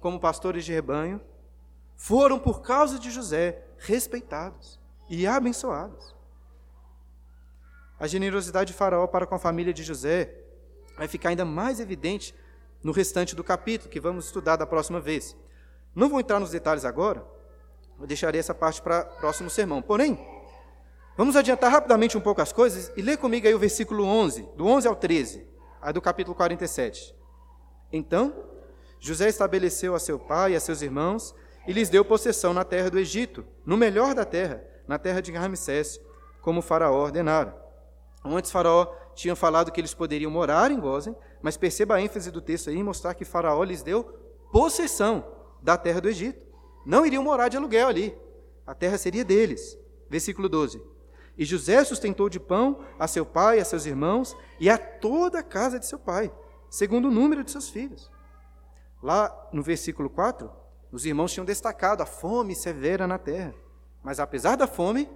[0.00, 1.20] como pastores de rebanho,
[1.98, 4.80] foram, por causa de José, respeitados
[5.10, 6.14] e abençoados.
[7.98, 10.32] A generosidade de Faraó para com a família de José
[10.96, 12.32] vai ficar ainda mais evidente
[12.82, 15.36] no restante do capítulo, que vamos estudar da próxima vez.
[15.92, 17.26] Não vou entrar nos detalhes agora,
[18.00, 19.82] eu deixarei essa parte para o próximo sermão.
[19.82, 20.16] Porém,
[21.16, 24.66] vamos adiantar rapidamente um pouco as coisas e ler comigo aí o versículo 11, do
[24.68, 25.44] 11 ao 13,
[25.82, 27.12] aí do capítulo 47.
[27.92, 28.32] Então,
[29.00, 31.34] José estabeleceu a seu pai e a seus irmãos
[31.68, 35.30] e lhes deu possessão na terra do Egito, no melhor da terra, na terra de
[35.30, 36.00] Ramsés,
[36.40, 37.54] como faraó ordenara.
[38.24, 42.40] Antes, faraó tinha falado que eles poderiam morar em Gozen, mas perceba a ênfase do
[42.40, 44.02] texto aí mostrar que Faraó lhes deu
[44.50, 45.24] possessão
[45.62, 46.46] da terra do Egito.
[46.86, 48.16] Não iriam morar de aluguel ali.
[48.66, 49.78] A terra seria deles.
[50.08, 50.80] Versículo 12.
[51.36, 55.42] E José sustentou de pão a seu pai, a seus irmãos e a toda a
[55.42, 56.32] casa de seu pai,
[56.70, 58.10] segundo o número de seus filhos.
[59.02, 60.50] Lá no versículo 4,
[60.90, 63.54] os irmãos tinham destacado a fome severa na terra.
[64.02, 65.08] Mas apesar da fome,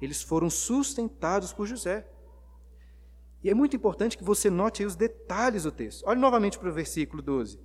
[0.00, 2.06] eles foram sustentados por José.
[3.42, 6.04] E é muito importante que você note aí os detalhes do texto.
[6.06, 7.58] Olhe novamente para o versículo 12.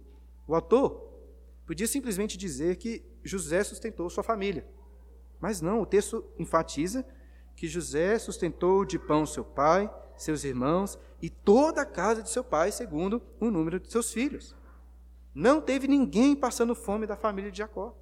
[0.47, 1.13] O autor
[1.65, 4.67] podia simplesmente dizer que José sustentou sua família.
[5.39, 7.05] Mas não, o texto enfatiza
[7.55, 12.43] que José sustentou de pão seu pai, seus irmãos e toda a casa de seu
[12.43, 14.55] pai, segundo o número de seus filhos.
[15.35, 17.93] Não teve ninguém passando fome da família de Jacó.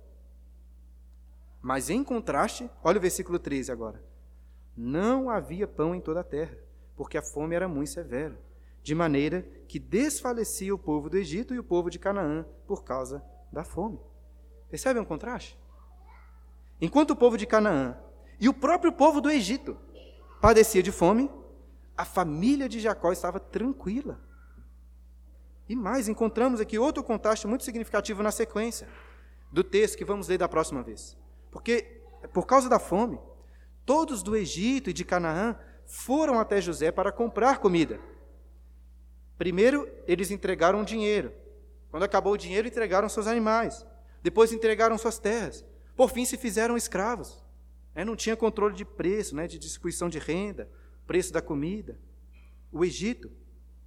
[1.60, 4.04] Mas em contraste, olha o versículo 13 agora.
[4.78, 6.56] Não havia pão em toda a terra,
[6.96, 8.40] porque a fome era muito severa,
[8.84, 13.24] de maneira que desfalecia o povo do Egito e o povo de Canaã por causa
[13.52, 14.00] da fome.
[14.70, 15.58] Percebem o contraste?
[16.80, 17.98] Enquanto o povo de Canaã
[18.40, 19.76] e o próprio povo do Egito
[20.40, 21.32] padecia de fome,
[21.98, 24.20] a família de Jacó estava tranquila.
[25.74, 28.88] E mais, encontramos aqui outro contraste muito significativo na sequência
[29.52, 31.18] do texto que vamos ler da próxima vez.
[31.50, 32.00] Porque,
[32.32, 33.20] por causa da fome,
[33.84, 35.58] todos do Egito e de Canaã
[35.88, 38.00] foram até José para comprar comida.
[39.36, 41.34] Primeiro, eles entregaram dinheiro.
[41.90, 43.84] Quando acabou o dinheiro, entregaram seus animais.
[44.22, 45.66] Depois, entregaram suas terras.
[45.96, 47.44] Por fim, se fizeram escravos.
[47.96, 50.70] É, não tinha controle de preço, né, de distribuição de renda,
[51.08, 52.00] preço da comida.
[52.72, 53.32] O Egito,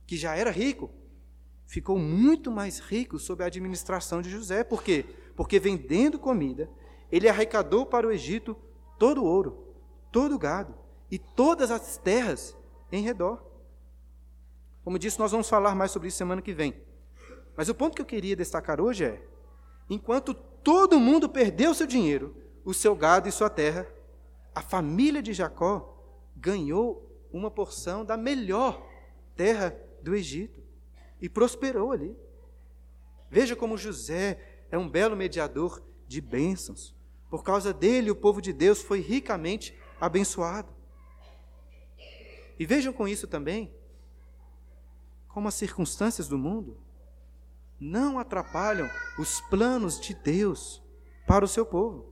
[0.04, 0.92] que já era rico,
[1.66, 4.64] ficou muito mais rico sob a administração de José.
[4.64, 5.04] Por quê?
[5.34, 6.70] Porque vendendo comida,
[7.10, 8.56] ele arrecadou para o Egito
[8.98, 9.74] todo o ouro,
[10.10, 10.74] todo o gado
[11.10, 12.56] e todas as terras
[12.90, 13.44] em redor.
[14.84, 16.74] Como disse, nós vamos falar mais sobre isso semana que vem.
[17.56, 19.22] Mas o ponto que eu queria destacar hoje é:
[19.90, 23.86] enquanto todo mundo perdeu seu dinheiro, o seu gado e sua terra,
[24.54, 25.92] a família de Jacó
[26.36, 28.86] ganhou uma porção da melhor
[29.34, 30.65] terra do Egito
[31.20, 32.16] e prosperou ali.
[33.30, 36.94] Veja como José é um belo mediador de bênçãos.
[37.28, 40.74] Por causa dele, o povo de Deus foi ricamente abençoado.
[42.58, 43.74] E vejam com isso também
[45.28, 46.78] como as circunstâncias do mundo
[47.78, 50.82] não atrapalham os planos de Deus
[51.26, 52.10] para o seu povo.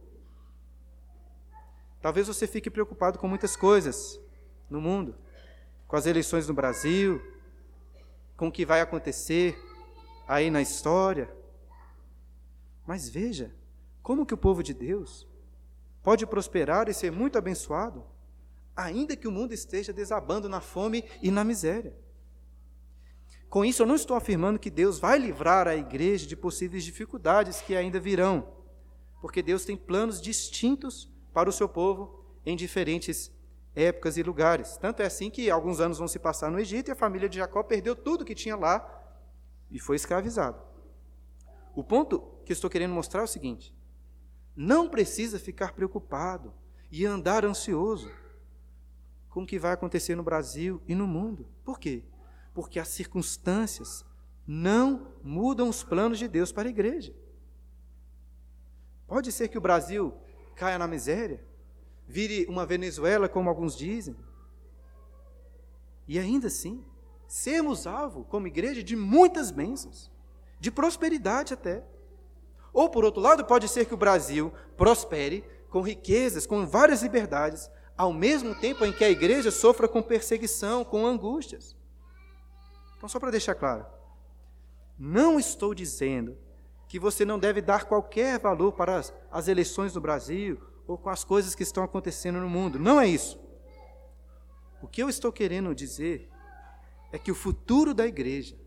[2.03, 4.21] Talvez você fique preocupado com muitas coisas
[4.69, 5.17] no mundo,
[5.88, 7.23] com as eleições no Brasil,
[8.37, 9.59] com o que vai acontecer
[10.27, 11.33] aí na história.
[12.87, 13.55] Mas veja
[14.03, 15.27] como que o povo de Deus
[16.03, 18.05] pode prosperar e ser muito abençoado,
[18.77, 21.97] ainda que o mundo esteja desabando na fome e na miséria.
[23.49, 27.61] Com isso, eu não estou afirmando que Deus vai livrar a igreja de possíveis dificuldades
[27.61, 28.49] que ainda virão,
[29.20, 33.31] porque Deus tem planos distintos para o seu povo em diferentes
[33.75, 34.77] épocas e lugares.
[34.77, 37.39] Tanto é assim que alguns anos vão se passar no Egito e a família de
[37.39, 39.03] Jacó perdeu tudo que tinha lá
[39.71, 40.61] e foi escravizado.
[41.75, 43.75] O ponto que estou querendo mostrar é o seguinte:
[44.55, 46.53] não precisa ficar preocupado
[46.91, 48.11] e andar ansioso
[49.29, 51.49] com o que vai acontecer no Brasil e no mundo.
[51.65, 52.05] Por quê?
[52.53, 54.05] Porque as circunstâncias
[54.47, 57.13] não mudam os planos de Deus para a igreja.
[59.09, 60.15] Pode ser que o Brasil
[60.55, 61.45] caia na miséria,
[62.07, 64.17] vire uma Venezuela, como alguns dizem.
[66.07, 66.85] E ainda assim,
[67.27, 70.11] sermos alvo, como igreja, de muitas bênçãos,
[70.61, 71.85] de prosperidade até.
[72.73, 77.71] Ou, por outro lado, pode ser que o Brasil prospere com riquezas, com várias liberdades,
[77.97, 81.77] ao mesmo tempo em que a igreja sofra com perseguição, com angústias.
[82.97, 83.87] Então, só para deixar claro,
[84.99, 86.37] não estou dizendo
[86.88, 91.11] que você não deve dar qualquer valor para as, as eleições do Brasil ou com
[91.11, 92.79] as coisas que estão acontecendo no mundo.
[92.79, 93.38] Não é isso.
[94.83, 96.31] O que eu estou querendo dizer
[97.12, 98.59] é que o futuro da igreja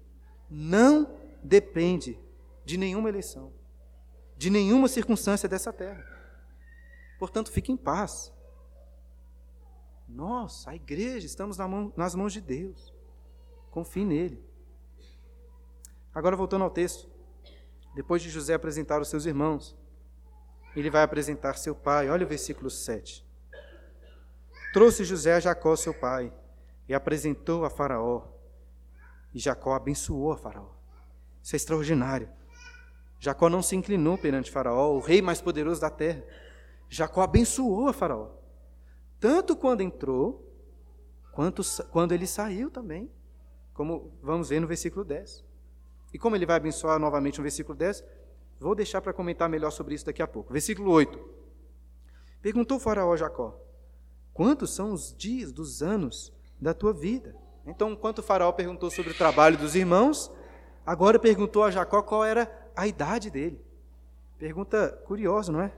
[0.50, 2.20] não depende
[2.66, 3.54] de nenhuma eleição,
[4.38, 6.04] de nenhuma circunstância dessa terra.
[7.20, 8.34] Portanto, fique em paz.
[10.08, 11.58] Nós, a igreja, estamos
[11.96, 12.94] nas mãos de Deus.
[13.70, 14.44] Confie nele.
[16.14, 17.08] Agora, voltando ao texto.
[17.94, 19.76] Depois de José apresentar os seus irmãos,
[20.80, 22.10] ele vai apresentar seu pai.
[22.10, 23.26] Olha o versículo 7.
[24.74, 26.32] Trouxe José a Jacó, seu pai,
[26.88, 28.28] e apresentou a Faraó.
[29.34, 30.70] E Jacó abençoou a Faraó.
[31.42, 32.30] Isso é extraordinário.
[33.20, 36.24] Jacó não se inclinou perante Faraó, o rei mais poderoso da terra.
[36.90, 38.30] Jacó abençoou a Faraó.
[39.20, 40.48] Tanto quando entrou,
[41.32, 43.12] quanto quando ele saiu também.
[43.74, 45.44] Como vamos ver no versículo 10.
[46.14, 48.04] E como ele vai abençoar novamente no versículo 10,
[48.60, 50.52] vou deixar para comentar melhor sobre isso daqui a pouco.
[50.52, 51.20] Versículo 8.
[52.42, 53.60] Perguntou o Faraó a Jacó:
[54.34, 57.36] Quantos são os dias dos anos da tua vida?
[57.66, 60.32] Então, enquanto o Faraó perguntou sobre o trabalho dos irmãos,
[60.86, 63.62] agora perguntou a Jacó qual era a idade dele.
[64.38, 65.74] Pergunta curiosa, não é?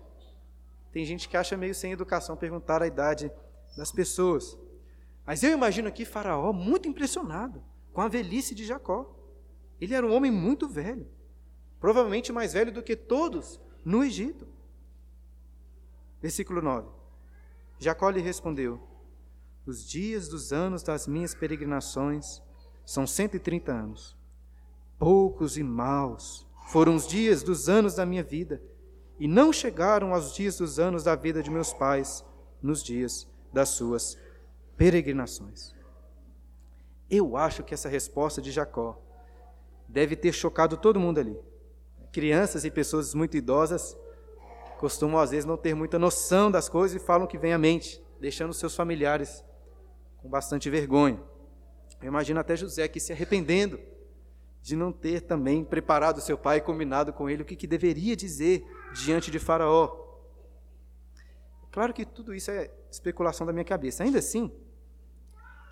[0.92, 3.32] Tem gente que acha meio sem educação perguntar a idade
[3.78, 4.58] das pessoas.
[5.26, 7.64] Mas eu imagino aqui Faraó muito impressionado
[7.94, 9.16] com a velhice de Jacó.
[9.80, 11.08] Ele era um homem muito velho,
[11.80, 14.48] provavelmente mais velho do que todos no Egito.
[16.22, 16.88] Versículo 9.
[17.80, 18.80] Jacó lhe respondeu:
[19.66, 22.42] Os dias dos anos das minhas peregrinações
[22.86, 24.18] são 130 anos.
[24.98, 28.62] Poucos e maus foram os dias dos anos da minha vida,
[29.20, 32.24] e não chegaram aos dias dos anos da vida de meus pais,
[32.62, 34.18] nos dias das suas
[34.78, 35.74] peregrinações.
[37.10, 39.02] Eu acho que essa resposta de Jacó
[39.88, 41.40] deve ter chocado todo mundo ali.
[42.12, 43.98] Crianças e pessoas muito idosas
[44.80, 48.02] costumam às vezes não ter muita noção das coisas e falam que vem à mente,
[48.20, 49.44] deixando seus familiares
[50.18, 51.22] com bastante vergonha.
[52.02, 53.80] Eu imagino até José aqui se arrependendo
[54.62, 58.16] de não ter também preparado seu pai e combinado com ele o que, que deveria
[58.16, 60.08] dizer diante de Faraó.
[61.72, 64.04] Claro que tudo isso é especulação da minha cabeça.
[64.04, 64.52] Ainda assim,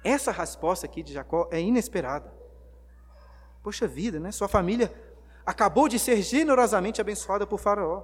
[0.04, 2.32] essa resposta aqui de Jacó é inesperada.
[3.64, 4.32] Poxa vida, né?
[4.32, 4.94] Sua família
[5.48, 8.04] acabou de ser generosamente abençoada por Faraó.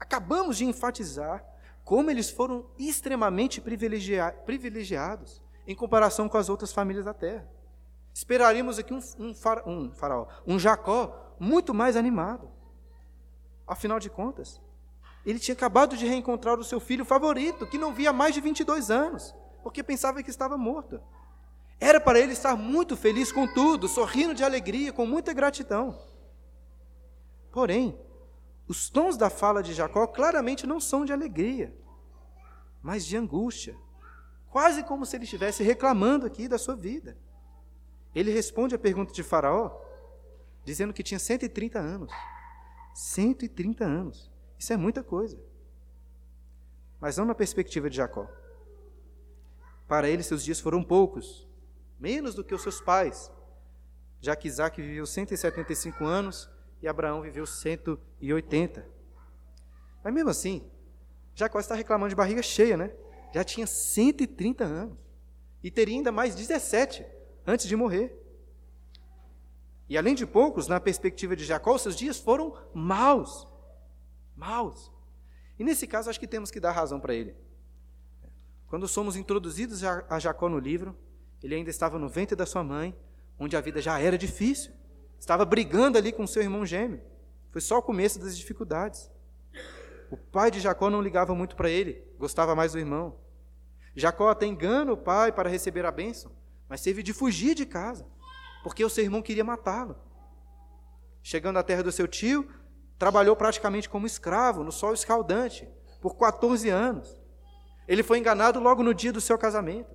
[0.00, 1.44] Acabamos de enfatizar
[1.84, 7.46] como eles foram extremamente privilegiados em comparação com as outras famílias da terra.
[8.14, 9.34] Esperaríamos aqui um, um,
[9.66, 12.50] um faraó, um Jacó muito mais animado.
[13.66, 14.58] Afinal de contas,
[15.26, 18.40] ele tinha acabado de reencontrar o seu filho favorito, que não via há mais de
[18.40, 20.98] 22 anos, porque pensava que estava morto.
[21.78, 26.08] Era para ele estar muito feliz com tudo, sorrindo de alegria, com muita gratidão.
[27.50, 27.98] Porém,
[28.66, 31.74] os tons da fala de Jacó claramente não são de alegria,
[32.82, 33.76] mas de angústia,
[34.50, 37.16] quase como se ele estivesse reclamando aqui da sua vida.
[38.14, 39.80] Ele responde à pergunta de Faraó,
[40.64, 42.12] dizendo que tinha 130 anos.
[42.94, 44.30] 130 anos.
[44.58, 45.38] Isso é muita coisa.
[47.00, 48.28] Mas não na perspectiva de Jacó.
[49.86, 51.48] Para ele, seus dias foram poucos,
[51.98, 53.30] menos do que os seus pais,
[54.20, 56.50] já que Isaac viveu 175 anos
[56.82, 58.86] e Abraão viveu 180.
[60.02, 60.70] Mas mesmo assim,
[61.34, 62.92] Jacó está reclamando de barriga cheia, né?
[63.32, 64.96] Já tinha 130 anos.
[65.62, 67.04] E teria ainda mais 17
[67.46, 68.16] antes de morrer.
[69.88, 73.48] E além de poucos, na perspectiva de Jacó, seus dias foram maus.
[74.36, 74.92] Maus.
[75.58, 77.34] E nesse caso, acho que temos que dar razão para ele.
[78.68, 80.96] Quando somos introduzidos a Jacó no livro,
[81.42, 82.94] ele ainda estava no ventre da sua mãe,
[83.38, 84.72] onde a vida já era difícil.
[85.18, 87.00] Estava brigando ali com seu irmão gêmeo.
[87.50, 89.10] Foi só o começo das dificuldades.
[90.10, 93.16] O pai de Jacó não ligava muito para ele, gostava mais do irmão.
[93.94, 96.30] Jacó até engana o pai para receber a bênção,
[96.68, 98.06] mas teve de fugir de casa,
[98.62, 99.96] porque o seu irmão queria matá-lo.
[101.22, 102.48] Chegando à terra do seu tio,
[102.98, 105.68] trabalhou praticamente como escravo no sol escaldante
[106.00, 107.20] por 14 anos.
[107.86, 109.94] Ele foi enganado logo no dia do seu casamento.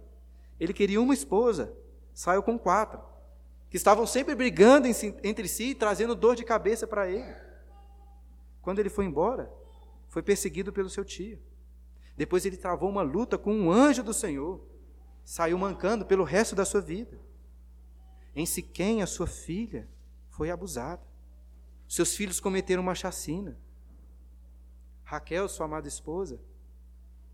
[0.59, 1.73] Ele queria uma esposa,
[2.13, 3.01] saiu com quatro,
[3.73, 4.87] que estavam sempre brigando
[5.23, 7.35] entre si e trazendo dor de cabeça para ele.
[8.61, 9.51] Quando ele foi embora,
[10.09, 11.41] foi perseguido pelo seu tio.
[12.15, 14.63] Depois ele travou uma luta com um anjo do Senhor
[15.25, 17.19] saiu mancando pelo resto da sua vida.
[18.35, 19.89] Em Siquém, a sua filha
[20.29, 21.01] foi abusada.
[21.89, 23.57] Seus filhos cometeram uma chacina.
[25.03, 26.39] Raquel, sua amada esposa,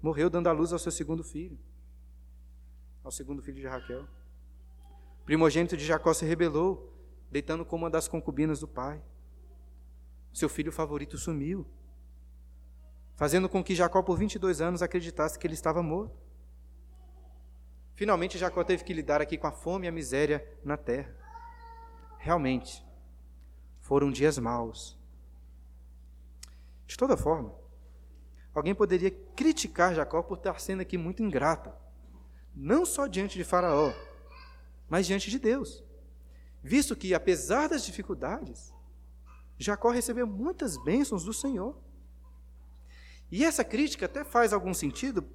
[0.02, 1.60] morreu dando à luz ao seu segundo filho,
[3.04, 4.08] ao segundo filho de Raquel.
[5.30, 6.92] Primogênito de Jacó se rebelou,
[7.30, 9.00] deitando como uma das concubinas do pai.
[10.34, 11.68] Seu filho favorito sumiu,
[13.15, 16.18] fazendo com que Jacó, por 22 anos, acreditasse que ele estava morto.
[17.94, 21.15] Finalmente, Jacó teve que lidar aqui com a fome e a miséria na terra.
[22.18, 22.84] Realmente,
[23.82, 24.98] foram dias maus.
[26.88, 27.54] De toda forma,
[28.52, 31.72] alguém poderia criticar Jacó por estar sendo aqui muito ingrato,
[32.56, 33.94] não só diante de Faraó,
[34.89, 35.84] mas diante de Deus,
[36.63, 38.73] visto que, apesar das dificuldades,
[39.58, 41.78] Jacó recebeu muitas bênçãos do Senhor.
[43.32, 45.25] E essa crítica até faz algum sentido,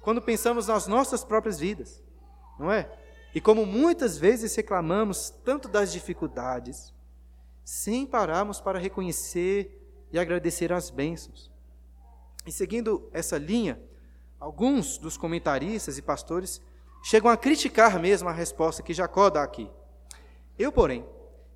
[0.00, 2.02] quando pensamos nas nossas próprias vidas,
[2.58, 2.90] não é?
[3.34, 6.94] E como muitas vezes reclamamos tanto das dificuldades,
[7.64, 9.76] sem pararmos para reconhecer
[10.10, 11.50] e agradecer as bênçãos.
[12.46, 13.80] E seguindo essa linha,
[14.38, 16.60] alguns dos comentaristas e pastores
[17.02, 19.70] chegam a criticar mesmo a resposta que Jacó dá aqui.
[20.58, 21.06] Eu, porém,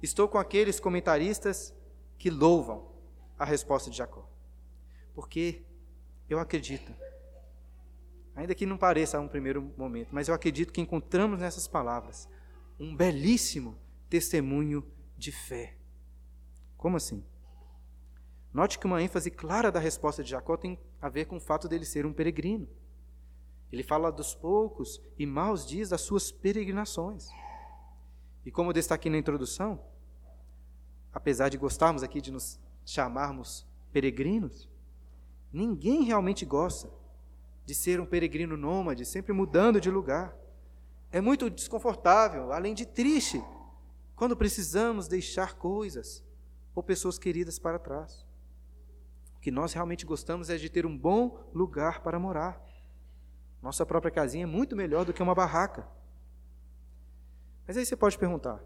[0.02, 1.74] estou com aqueles comentaristas
[2.18, 2.90] que louvam
[3.38, 4.28] a resposta de Jacó.
[5.14, 5.62] Porque
[6.28, 6.92] eu acredito
[8.36, 12.28] Ainda que não pareça a um primeiro momento, mas eu acredito que encontramos nessas palavras
[12.78, 13.78] um belíssimo
[14.10, 14.84] testemunho
[15.16, 15.76] de fé.
[16.76, 17.24] Como assim?
[18.52, 21.68] Note que uma ênfase clara da resposta de Jacó tem a ver com o fato
[21.68, 22.68] dele ser um peregrino.
[23.74, 27.28] Ele fala dos poucos e maus dias das suas peregrinações.
[28.46, 29.84] E como eu destaquei na introdução,
[31.12, 34.70] apesar de gostarmos aqui de nos chamarmos peregrinos,
[35.52, 36.88] ninguém realmente gosta
[37.66, 40.36] de ser um peregrino nômade, sempre mudando de lugar.
[41.10, 43.42] É muito desconfortável, além de triste,
[44.14, 46.22] quando precisamos deixar coisas
[46.76, 48.24] ou pessoas queridas para trás.
[49.36, 52.73] O que nós realmente gostamos é de ter um bom lugar para morar.
[53.64, 55.88] Nossa própria casinha é muito melhor do que uma barraca.
[57.66, 58.62] Mas aí você pode perguntar: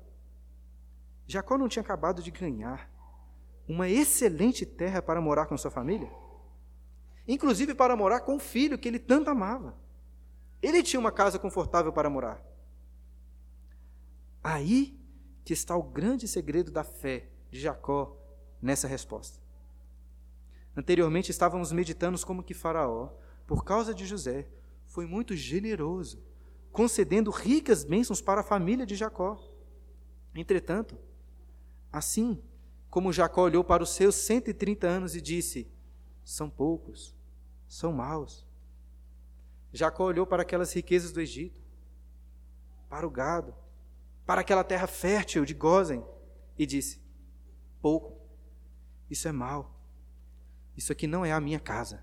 [1.25, 2.91] Jacó não tinha acabado de ganhar
[3.69, 6.11] uma excelente terra para morar com sua família?
[7.29, 9.79] Inclusive para morar com o filho que ele tanto amava.
[10.61, 12.43] Ele tinha uma casa confortável para morar.
[14.43, 15.01] Aí
[15.45, 18.17] que está o grande segredo da fé de Jacó
[18.61, 19.39] nessa resposta.
[20.77, 23.11] Anteriormente estávamos meditando como que Faraó,
[23.47, 24.58] por causa de José,
[24.89, 26.23] foi muito generoso,
[26.73, 29.39] concedendo ricas bênçãos para a família de Jacó.
[30.35, 30.99] Entretanto,
[31.93, 32.43] assim
[32.91, 35.71] como Jacó olhou para os seus 130 anos e disse:
[36.25, 37.15] São poucos,
[37.69, 38.47] são maus.
[39.73, 41.61] Jacó olhou para aquelas riquezas do Egito,
[42.89, 43.55] para o gado,
[44.25, 46.05] para aquela terra fértil de Gozen
[46.59, 47.01] e disse:
[47.81, 48.19] Pouco,
[49.11, 49.79] isso é mal,
[50.77, 52.03] isso aqui não é a minha casa.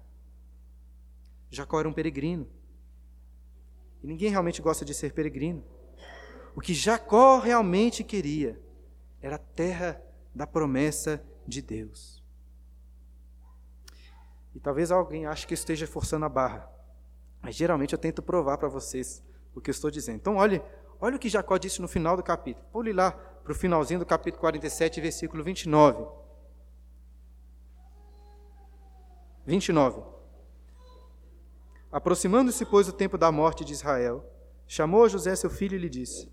[1.50, 2.48] Jacó era um peregrino.
[4.06, 5.64] E ninguém realmente gosta de ser peregrino.
[6.56, 8.62] O que Jacó realmente queria
[9.20, 10.00] era a terra
[10.32, 12.24] da promessa de Deus.
[14.54, 16.72] E talvez alguém ache que eu esteja forçando a barra,
[17.42, 19.24] mas geralmente eu tento provar para vocês
[19.56, 20.18] o que eu estou dizendo.
[20.18, 20.62] Então, olhe,
[21.02, 22.64] olha o que Jacó disse no final do capítulo.
[22.72, 26.06] Pule lá para o finalzinho do capítulo 47, versículo 29.
[29.48, 30.15] 29.
[31.96, 34.30] Aproximando-se, pois, o tempo da morte de Israel,
[34.68, 36.30] chamou José seu filho e lhe disse: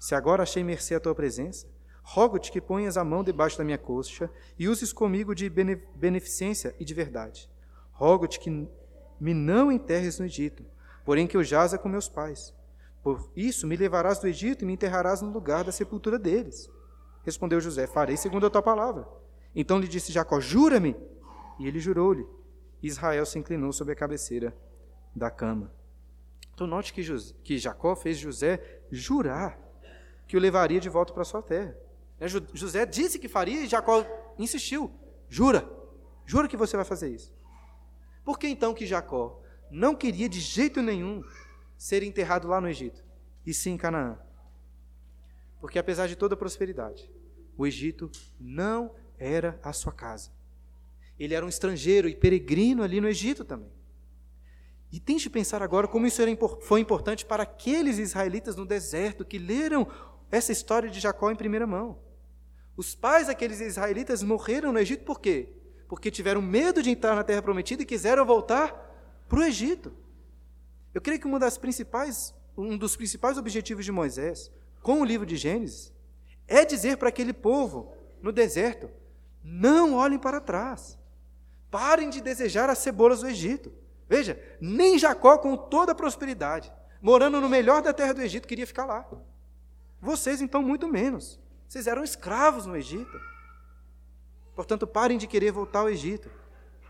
[0.00, 1.66] Se agora achei mercê à tua presença,
[2.02, 6.84] rogo-te que ponhas a mão debaixo da minha coxa e uses comigo de beneficência e
[6.86, 7.46] de verdade.
[7.90, 8.66] Rogo-te que
[9.20, 10.64] me não enterres no Egito,
[11.04, 12.54] porém que eu jaza com meus pais.
[13.02, 16.70] Por isso me levarás do Egito e me enterrarás no lugar da sepultura deles.
[17.22, 19.06] Respondeu José: Farei segundo a tua palavra.
[19.54, 20.96] Então lhe disse Jacó: Jura-me.
[21.60, 22.26] E ele jurou-lhe.
[22.82, 24.56] Israel se inclinou sobre a cabeceira
[25.14, 25.72] da cama.
[26.54, 29.58] Então note que, José, que Jacó fez José jurar
[30.26, 31.76] que o levaria de volta para sua terra.
[32.18, 34.04] Né, José disse que faria e Jacó
[34.38, 34.92] insistiu:
[35.28, 35.68] Jura,
[36.24, 37.34] jura que você vai fazer isso.
[38.24, 41.22] Por que então que Jacó não queria de jeito nenhum
[41.76, 43.04] ser enterrado lá no Egito,
[43.44, 44.18] e sim em Canaã?
[45.60, 47.10] Porque apesar de toda a prosperidade,
[47.56, 50.30] o Egito não era a sua casa.
[51.18, 53.70] Ele era um estrangeiro e peregrino ali no Egito também.
[54.92, 56.22] E tente pensar agora como isso
[56.60, 59.88] foi importante para aqueles israelitas no deserto que leram
[60.30, 61.98] essa história de Jacó em primeira mão.
[62.76, 65.48] Os pais daqueles israelitas morreram no Egito por quê?
[65.88, 68.70] Porque tiveram medo de entrar na terra prometida e quiseram voltar
[69.28, 69.94] para o Egito.
[70.92, 74.50] Eu creio que uma das principais, um dos principais objetivos de Moisés
[74.82, 75.90] com o livro de Gênesis
[76.46, 78.90] é dizer para aquele povo no deserto:
[79.42, 80.98] não olhem para trás.
[81.70, 83.72] Parem de desejar as cebolas do Egito.
[84.12, 88.66] Veja, nem Jacó, com toda a prosperidade, morando no melhor da terra do Egito, queria
[88.66, 89.10] ficar lá.
[90.02, 91.40] Vocês, então, muito menos.
[91.66, 93.18] Vocês eram escravos no Egito.
[94.54, 96.30] Portanto, parem de querer voltar ao Egito.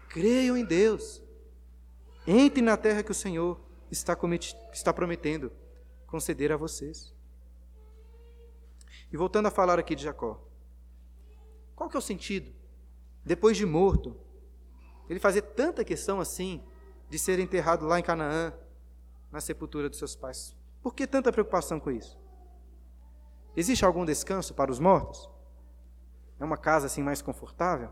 [0.09, 1.23] Creiam em Deus.
[2.27, 4.18] Entrem na terra que o Senhor está,
[4.73, 5.53] está prometendo
[6.09, 7.14] conceder a vocês.
[9.12, 10.45] E voltando a falar aqui de Jacó.
[11.77, 12.53] Qual que é o sentido?
[13.25, 14.20] Depois de morto,
[15.09, 16.61] ele fazer tanta questão assim
[17.13, 18.55] de ser enterrado lá em Canaã,
[19.31, 20.57] na sepultura dos seus pais.
[20.83, 22.19] Por que tanta preocupação com isso?
[23.55, 25.29] Existe algum descanso para os mortos?
[26.41, 27.91] É uma casa assim mais confortável?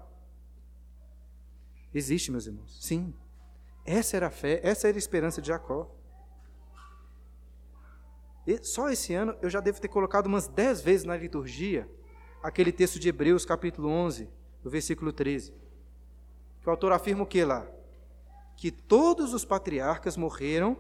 [1.93, 2.83] Existe, meus irmãos.
[2.83, 3.15] Sim.
[3.85, 5.95] Essa era a fé, essa era a esperança de Jacó.
[8.47, 11.87] E só esse ano eu já devo ter colocado umas dez vezes na liturgia
[12.43, 14.31] aquele texto de Hebreus, capítulo 11,
[14.63, 15.53] do versículo 13.
[16.63, 17.71] Que o autor afirma o que lá?
[18.61, 20.77] Que todos os patriarcas morreram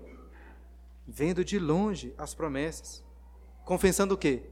[1.08, 3.02] vendo de longe as promessas,
[3.64, 4.44] confessando o quê?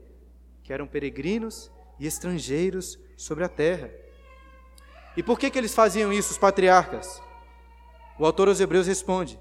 [0.68, 3.90] que eram peregrinos e estrangeiros sobre a terra.
[5.16, 7.22] E por que, que eles faziam isso, os patriarcas?
[8.18, 9.40] O autor aos Hebreus responde: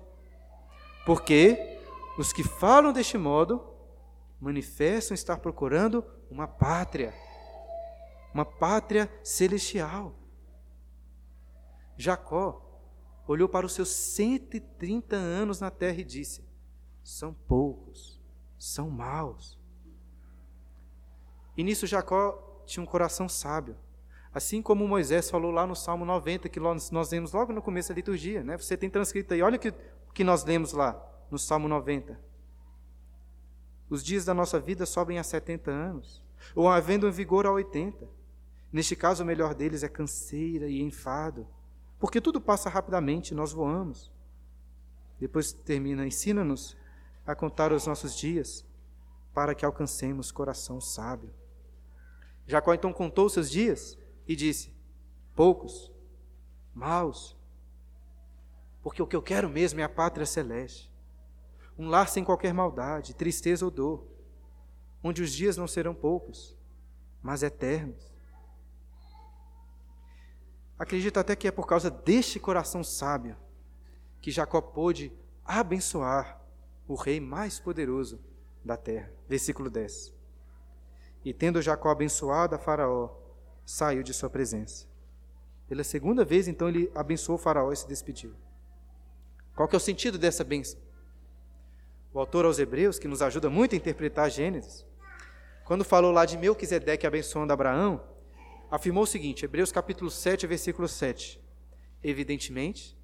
[1.05, 1.81] Porque
[2.17, 3.61] os que falam deste modo
[4.39, 7.13] manifestam estar procurando uma pátria,
[8.33, 10.15] uma pátria celestial.
[11.97, 12.66] Jacó
[13.28, 16.43] olhou para os seus 130 anos na terra e disse:
[17.03, 18.21] São poucos,
[18.57, 19.59] são maus.
[21.55, 23.75] E nisso Jacó tinha um coração sábio.
[24.34, 27.95] Assim como Moisés falou lá no Salmo 90, que nós, lemos logo no começo da
[27.95, 28.43] liturgia.
[28.43, 28.55] Né?
[28.57, 29.73] Você tem transcrito aí, olha o que,
[30.13, 32.19] que nós lemos lá no Salmo 90.
[33.89, 36.23] Os dias da nossa vida sobem a 70 anos,
[36.53, 38.07] ou havendo um vigor a 80.
[38.71, 41.47] Neste caso, o melhor deles é canseira e enfado,
[42.00, 44.12] Porque tudo passa rapidamente, nós voamos.
[45.20, 46.78] Depois termina, ensina-nos
[47.26, 48.66] a contar os nossos dias,
[49.34, 51.32] para que alcancemos coração sábio.
[52.45, 54.74] Jacó então contou seus dias e disse:
[55.36, 55.91] poucos,
[56.74, 57.36] maus,
[58.82, 60.91] porque o que eu quero mesmo é a pátria celeste,
[61.78, 64.08] um lar sem qualquer maldade, tristeza ou dor,
[65.04, 66.58] onde os dias não serão poucos,
[67.22, 68.16] mas eternos.
[70.78, 73.36] Acredito até que é por causa deste coração sábio
[74.21, 75.11] que Jacó pôde
[75.43, 76.41] abençoar
[76.88, 78.19] o rei mais poderoso
[78.63, 79.11] da terra.
[79.28, 80.13] Versículo 10.
[81.25, 83.09] E tendo Jacó abençoado a Faraó,
[83.65, 84.86] saiu de sua presença.
[85.67, 88.34] Pela segunda vez, então, ele abençoou Faraó e se despediu.
[89.55, 90.80] Qual que é o sentido dessa bênção?
[92.13, 94.86] O autor aos Hebreus, que nos ajuda muito a interpretar Gênesis,
[95.65, 98.01] quando falou lá de Melquisedeque abençoando Abraão,
[98.70, 101.41] afirmou o seguinte, Hebreus capítulo 7, versículo 7.
[102.03, 102.97] Evidentemente,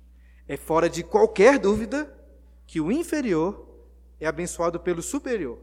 [0.48, 2.14] é fora de qualquer dúvida
[2.66, 3.68] que o inferior
[4.20, 5.60] é abençoado pelo superior.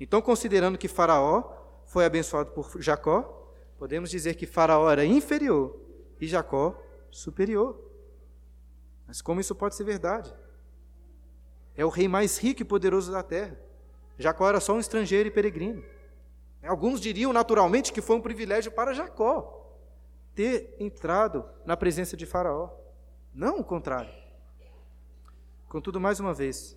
[0.00, 5.78] Então, considerando que Faraó foi abençoado por Jacó, podemos dizer que Faraó era inferior
[6.20, 7.80] e Jacó superior.
[9.06, 10.32] Mas como isso pode ser verdade?
[11.74, 13.58] É o rei mais rico e poderoso da terra.
[14.18, 15.82] Jacó era só um estrangeiro e peregrino.
[16.68, 19.74] Alguns diriam naturalmente que foi um privilégio para Jacó
[20.34, 22.70] ter entrado na presença de Faraó.
[23.32, 24.12] Não o contrário.
[25.66, 26.76] Contudo, mais uma vez,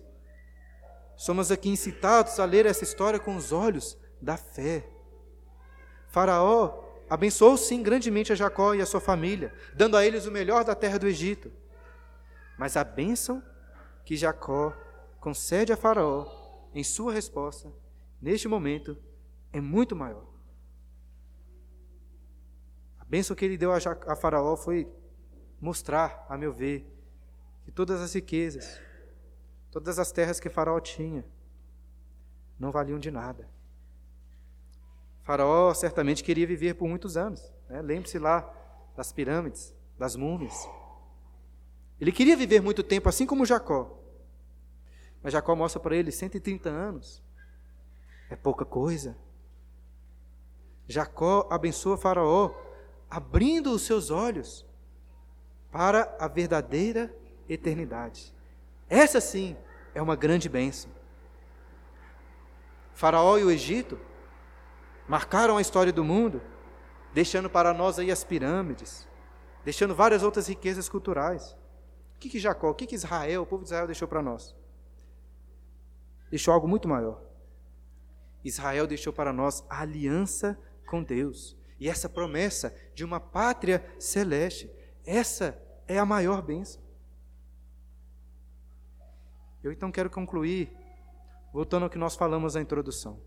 [1.14, 4.88] somos aqui incitados a ler essa história com os olhos da fé.
[6.08, 10.64] Faraó abençoou sim grandemente a Jacó e a sua família, dando a eles o melhor
[10.64, 11.52] da terra do Egito.
[12.58, 13.42] Mas a bênção
[14.06, 14.72] que Jacó
[15.20, 16.26] concede a Faraó
[16.74, 17.70] em sua resposta,
[18.20, 18.96] neste momento,
[19.52, 20.26] é muito maior.
[22.98, 24.90] A bênção que ele deu a, Faraó foi
[25.60, 26.86] mostrar, a meu ver,
[27.64, 28.80] que todas as riquezas,
[29.70, 31.24] todas as terras que Faraó tinha,
[32.58, 33.48] não valiam de nada.
[35.22, 37.52] Faraó certamente queria viver por muitos anos.
[37.68, 37.80] Né?
[37.80, 38.52] Lembre-se lá
[38.96, 40.68] das pirâmides, das múmias.
[42.00, 43.98] Ele queria viver muito tempo, assim como Jacó.
[45.22, 47.22] Mas Jacó mostra para ele 130 anos.
[48.28, 49.16] É pouca coisa.
[50.86, 52.50] Jacó abençoa Faraó,
[53.10, 54.66] abrindo os seus olhos
[55.70, 57.14] para a verdadeira
[57.48, 58.34] eternidade.
[58.88, 59.56] Essa sim
[59.94, 60.90] é uma grande bênção.
[62.94, 63.98] Faraó e o Egito
[65.08, 66.42] marcaram a história do mundo,
[67.12, 69.08] deixando para nós aí as pirâmides,
[69.64, 71.56] deixando várias outras riquezas culturais.
[72.16, 74.54] O que, que Jacó, o que, que Israel, o povo de Israel deixou para nós?
[76.30, 77.20] Deixou algo muito maior.
[78.44, 81.56] Israel deixou para nós a aliança com Deus.
[81.78, 84.70] E essa promessa de uma pátria celeste,
[85.04, 86.80] essa é a maior bênção.
[89.62, 90.72] Eu então quero concluir,
[91.52, 93.20] voltando ao que nós falamos na introdução.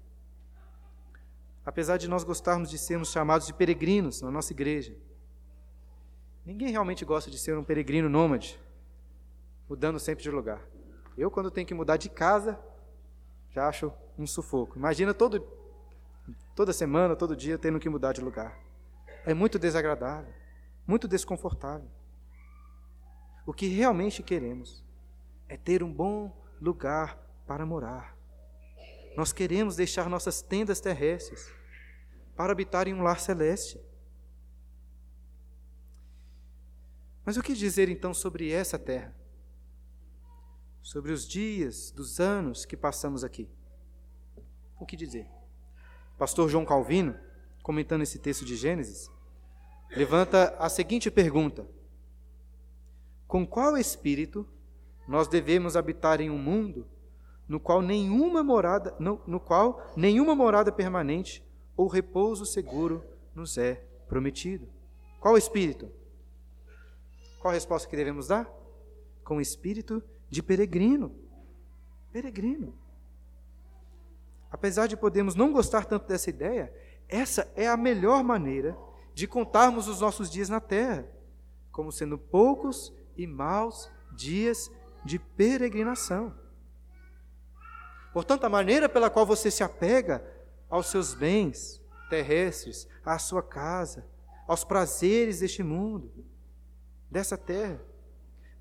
[1.66, 4.96] Apesar de nós gostarmos de sermos chamados de peregrinos na nossa igreja,
[6.46, 8.60] ninguém realmente gosta de ser um peregrino nômade,
[9.68, 10.62] mudando sempre de lugar.
[11.18, 12.60] Eu, quando tenho que mudar de casa,
[13.50, 14.78] já acho um sufoco.
[14.78, 15.48] Imagina todo
[16.56, 18.58] toda semana, todo dia, tendo que mudar de lugar.
[19.26, 20.34] É muito desagradável,
[20.88, 21.90] muito desconfortável.
[23.46, 24.84] O que realmente queremos
[25.48, 28.16] é ter um bom lugar para morar.
[29.16, 31.52] Nós queremos deixar nossas tendas terrestres
[32.36, 33.80] para habitar em um lar celeste.
[37.24, 39.16] Mas o que dizer então sobre essa terra?
[40.82, 43.50] Sobre os dias, dos anos que passamos aqui?
[44.80, 45.28] O que dizer?
[46.18, 47.16] Pastor João Calvino,
[47.62, 49.10] comentando esse texto de Gênesis,
[49.96, 51.68] levanta a seguinte pergunta:
[53.28, 54.48] Com qual espírito
[55.08, 56.88] nós devemos habitar em um mundo
[57.48, 61.44] no qual nenhuma morada, no, no qual nenhuma morada permanente
[61.78, 63.04] ou repouso seguro
[63.36, 63.76] nos é
[64.08, 64.68] prometido?
[65.20, 65.92] Qual espírito?
[67.40, 68.52] Qual a resposta que devemos dar?
[69.24, 71.16] Com o espírito de peregrino.
[72.12, 72.74] Peregrino.
[74.52, 76.74] Apesar de podermos não gostar tanto dessa ideia,
[77.08, 78.78] essa é a melhor maneira
[79.14, 81.08] de contarmos os nossos dias na terra,
[81.72, 84.72] como sendo poucos e maus dias
[85.04, 86.34] de peregrinação.
[88.14, 90.26] Portanto, a maneira pela qual você se apega
[90.70, 94.08] aos seus bens terrestres, à sua casa,
[94.48, 96.12] aos prazeres deste mundo,
[97.10, 97.82] dessa terra,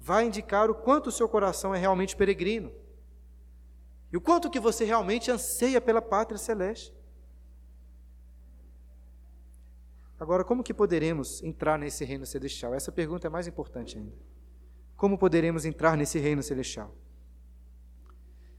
[0.00, 2.72] vai indicar o quanto o seu coração é realmente peregrino
[4.14, 6.94] e o quanto que você realmente anseia pela pátria celeste.
[10.20, 12.72] Agora, como que poderemos entrar nesse reino celestial?
[12.74, 14.14] Essa pergunta é mais importante ainda.
[14.96, 16.94] Como poderemos entrar nesse reino celestial?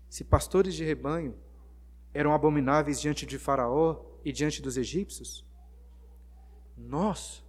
[0.09, 1.33] Se pastores de rebanho
[2.13, 5.45] eram abomináveis diante de Faraó e diante dos egípcios,
[6.77, 7.45] nós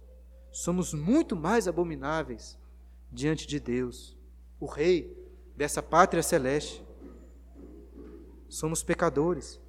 [0.49, 2.57] somos muito mais abomináveis
[3.11, 4.17] diante de Deus,
[4.61, 5.13] o Rei
[5.57, 6.86] dessa pátria celeste.
[8.49, 9.59] Somos pecadores.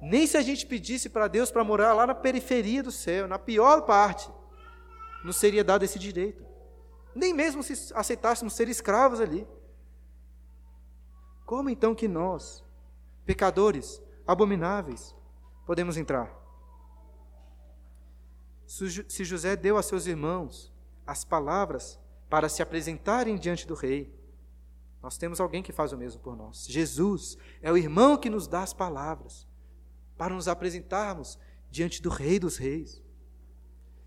[0.00, 3.38] Nem se a gente pedisse para Deus para morar lá na periferia do céu, na
[3.38, 4.30] pior parte,
[5.24, 6.44] nos seria dado esse direito.
[7.14, 9.46] Nem mesmo se aceitássemos ser escravos ali.
[11.46, 12.64] Como então que nós,
[13.24, 15.14] pecadores, abomináveis,
[15.66, 16.32] podemos entrar?
[18.66, 20.72] Se José deu a seus irmãos
[21.06, 24.12] as palavras para se apresentarem diante do rei,
[25.04, 26.66] nós temos alguém que faz o mesmo por nós.
[26.66, 29.46] Jesus é o irmão que nos dá as palavras
[30.16, 31.38] para nos apresentarmos
[31.70, 33.02] diante do Rei dos Reis.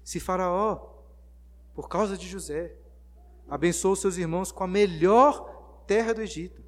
[0.03, 1.03] Se Faraó,
[1.75, 2.75] por causa de José,
[3.47, 6.63] abençoou seus irmãos com a melhor terra do Egito,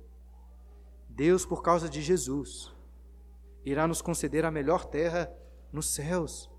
[1.09, 2.71] Deus, por causa de Jesus,
[3.65, 5.35] irá nos conceder a melhor terra
[5.73, 6.51] nos céus.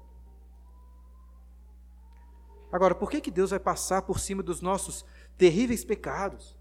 [2.72, 5.04] Agora, por que, que Deus vai passar por cima dos nossos
[5.38, 6.58] terríveis pecados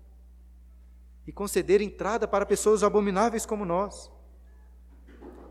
[1.30, 4.12] e conceder entrada para pessoas abomináveis como nós?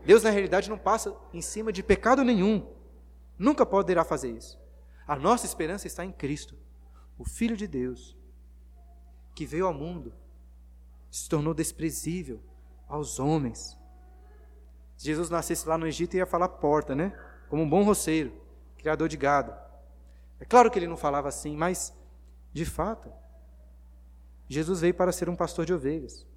[0.05, 2.69] Deus, na realidade, não passa em cima de pecado nenhum.
[3.37, 4.59] Nunca poderá fazer isso.
[5.07, 6.57] A nossa esperança está em Cristo,
[7.17, 8.17] o Filho de Deus,
[9.33, 10.13] que veio ao mundo,
[11.09, 12.43] se tornou desprezível
[12.85, 13.77] aos homens.
[14.97, 17.17] Se Jesus nascesse lá no Egito, ia falar porta, né?
[17.47, 18.33] Como um bom roceiro,
[18.77, 19.55] criador de gado.
[20.41, 21.97] É claro que ele não falava assim, mas,
[22.51, 23.09] de fato,
[24.49, 26.27] Jesus veio para ser um pastor de ovelhas,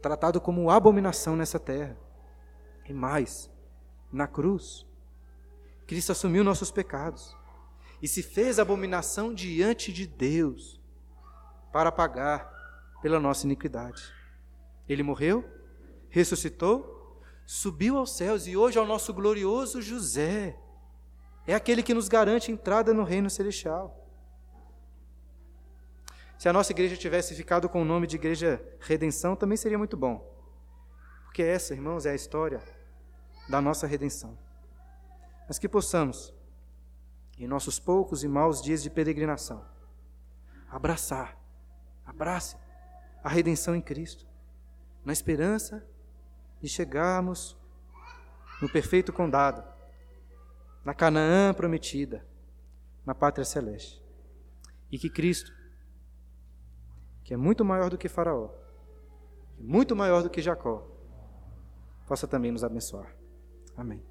[0.00, 1.98] tratado como abominação nessa terra.
[2.88, 3.50] E mais,
[4.12, 4.86] na cruz,
[5.86, 7.36] Cristo assumiu nossos pecados
[8.00, 10.80] e se fez abominação diante de Deus
[11.72, 12.48] para pagar
[13.02, 14.02] pela nossa iniquidade.
[14.88, 15.44] Ele morreu,
[16.08, 20.56] ressuscitou, subiu aos céus e hoje é o nosso glorioso José.
[21.46, 23.99] É aquele que nos garante entrada no reino celestial.
[26.40, 29.94] Se a nossa igreja tivesse ficado com o nome de Igreja Redenção, também seria muito
[29.94, 30.26] bom.
[31.24, 32.62] Porque essa, irmãos, é a história
[33.46, 34.38] da nossa redenção.
[35.46, 36.32] Mas que possamos,
[37.36, 39.62] em nossos poucos e maus dias de peregrinação,
[40.70, 41.38] abraçar,
[42.06, 42.56] abrace
[43.22, 44.26] a redenção em Cristo,
[45.04, 45.86] na esperança
[46.58, 47.54] de chegarmos
[48.62, 49.62] no perfeito condado,
[50.86, 52.26] na Canaã prometida,
[53.04, 54.02] na pátria celeste.
[54.90, 55.59] E que Cristo,
[57.30, 58.50] que é muito maior do que Faraó,
[59.56, 60.84] muito maior do que Jacó,
[62.04, 63.14] possa também nos abençoar.
[63.76, 64.02] Amém.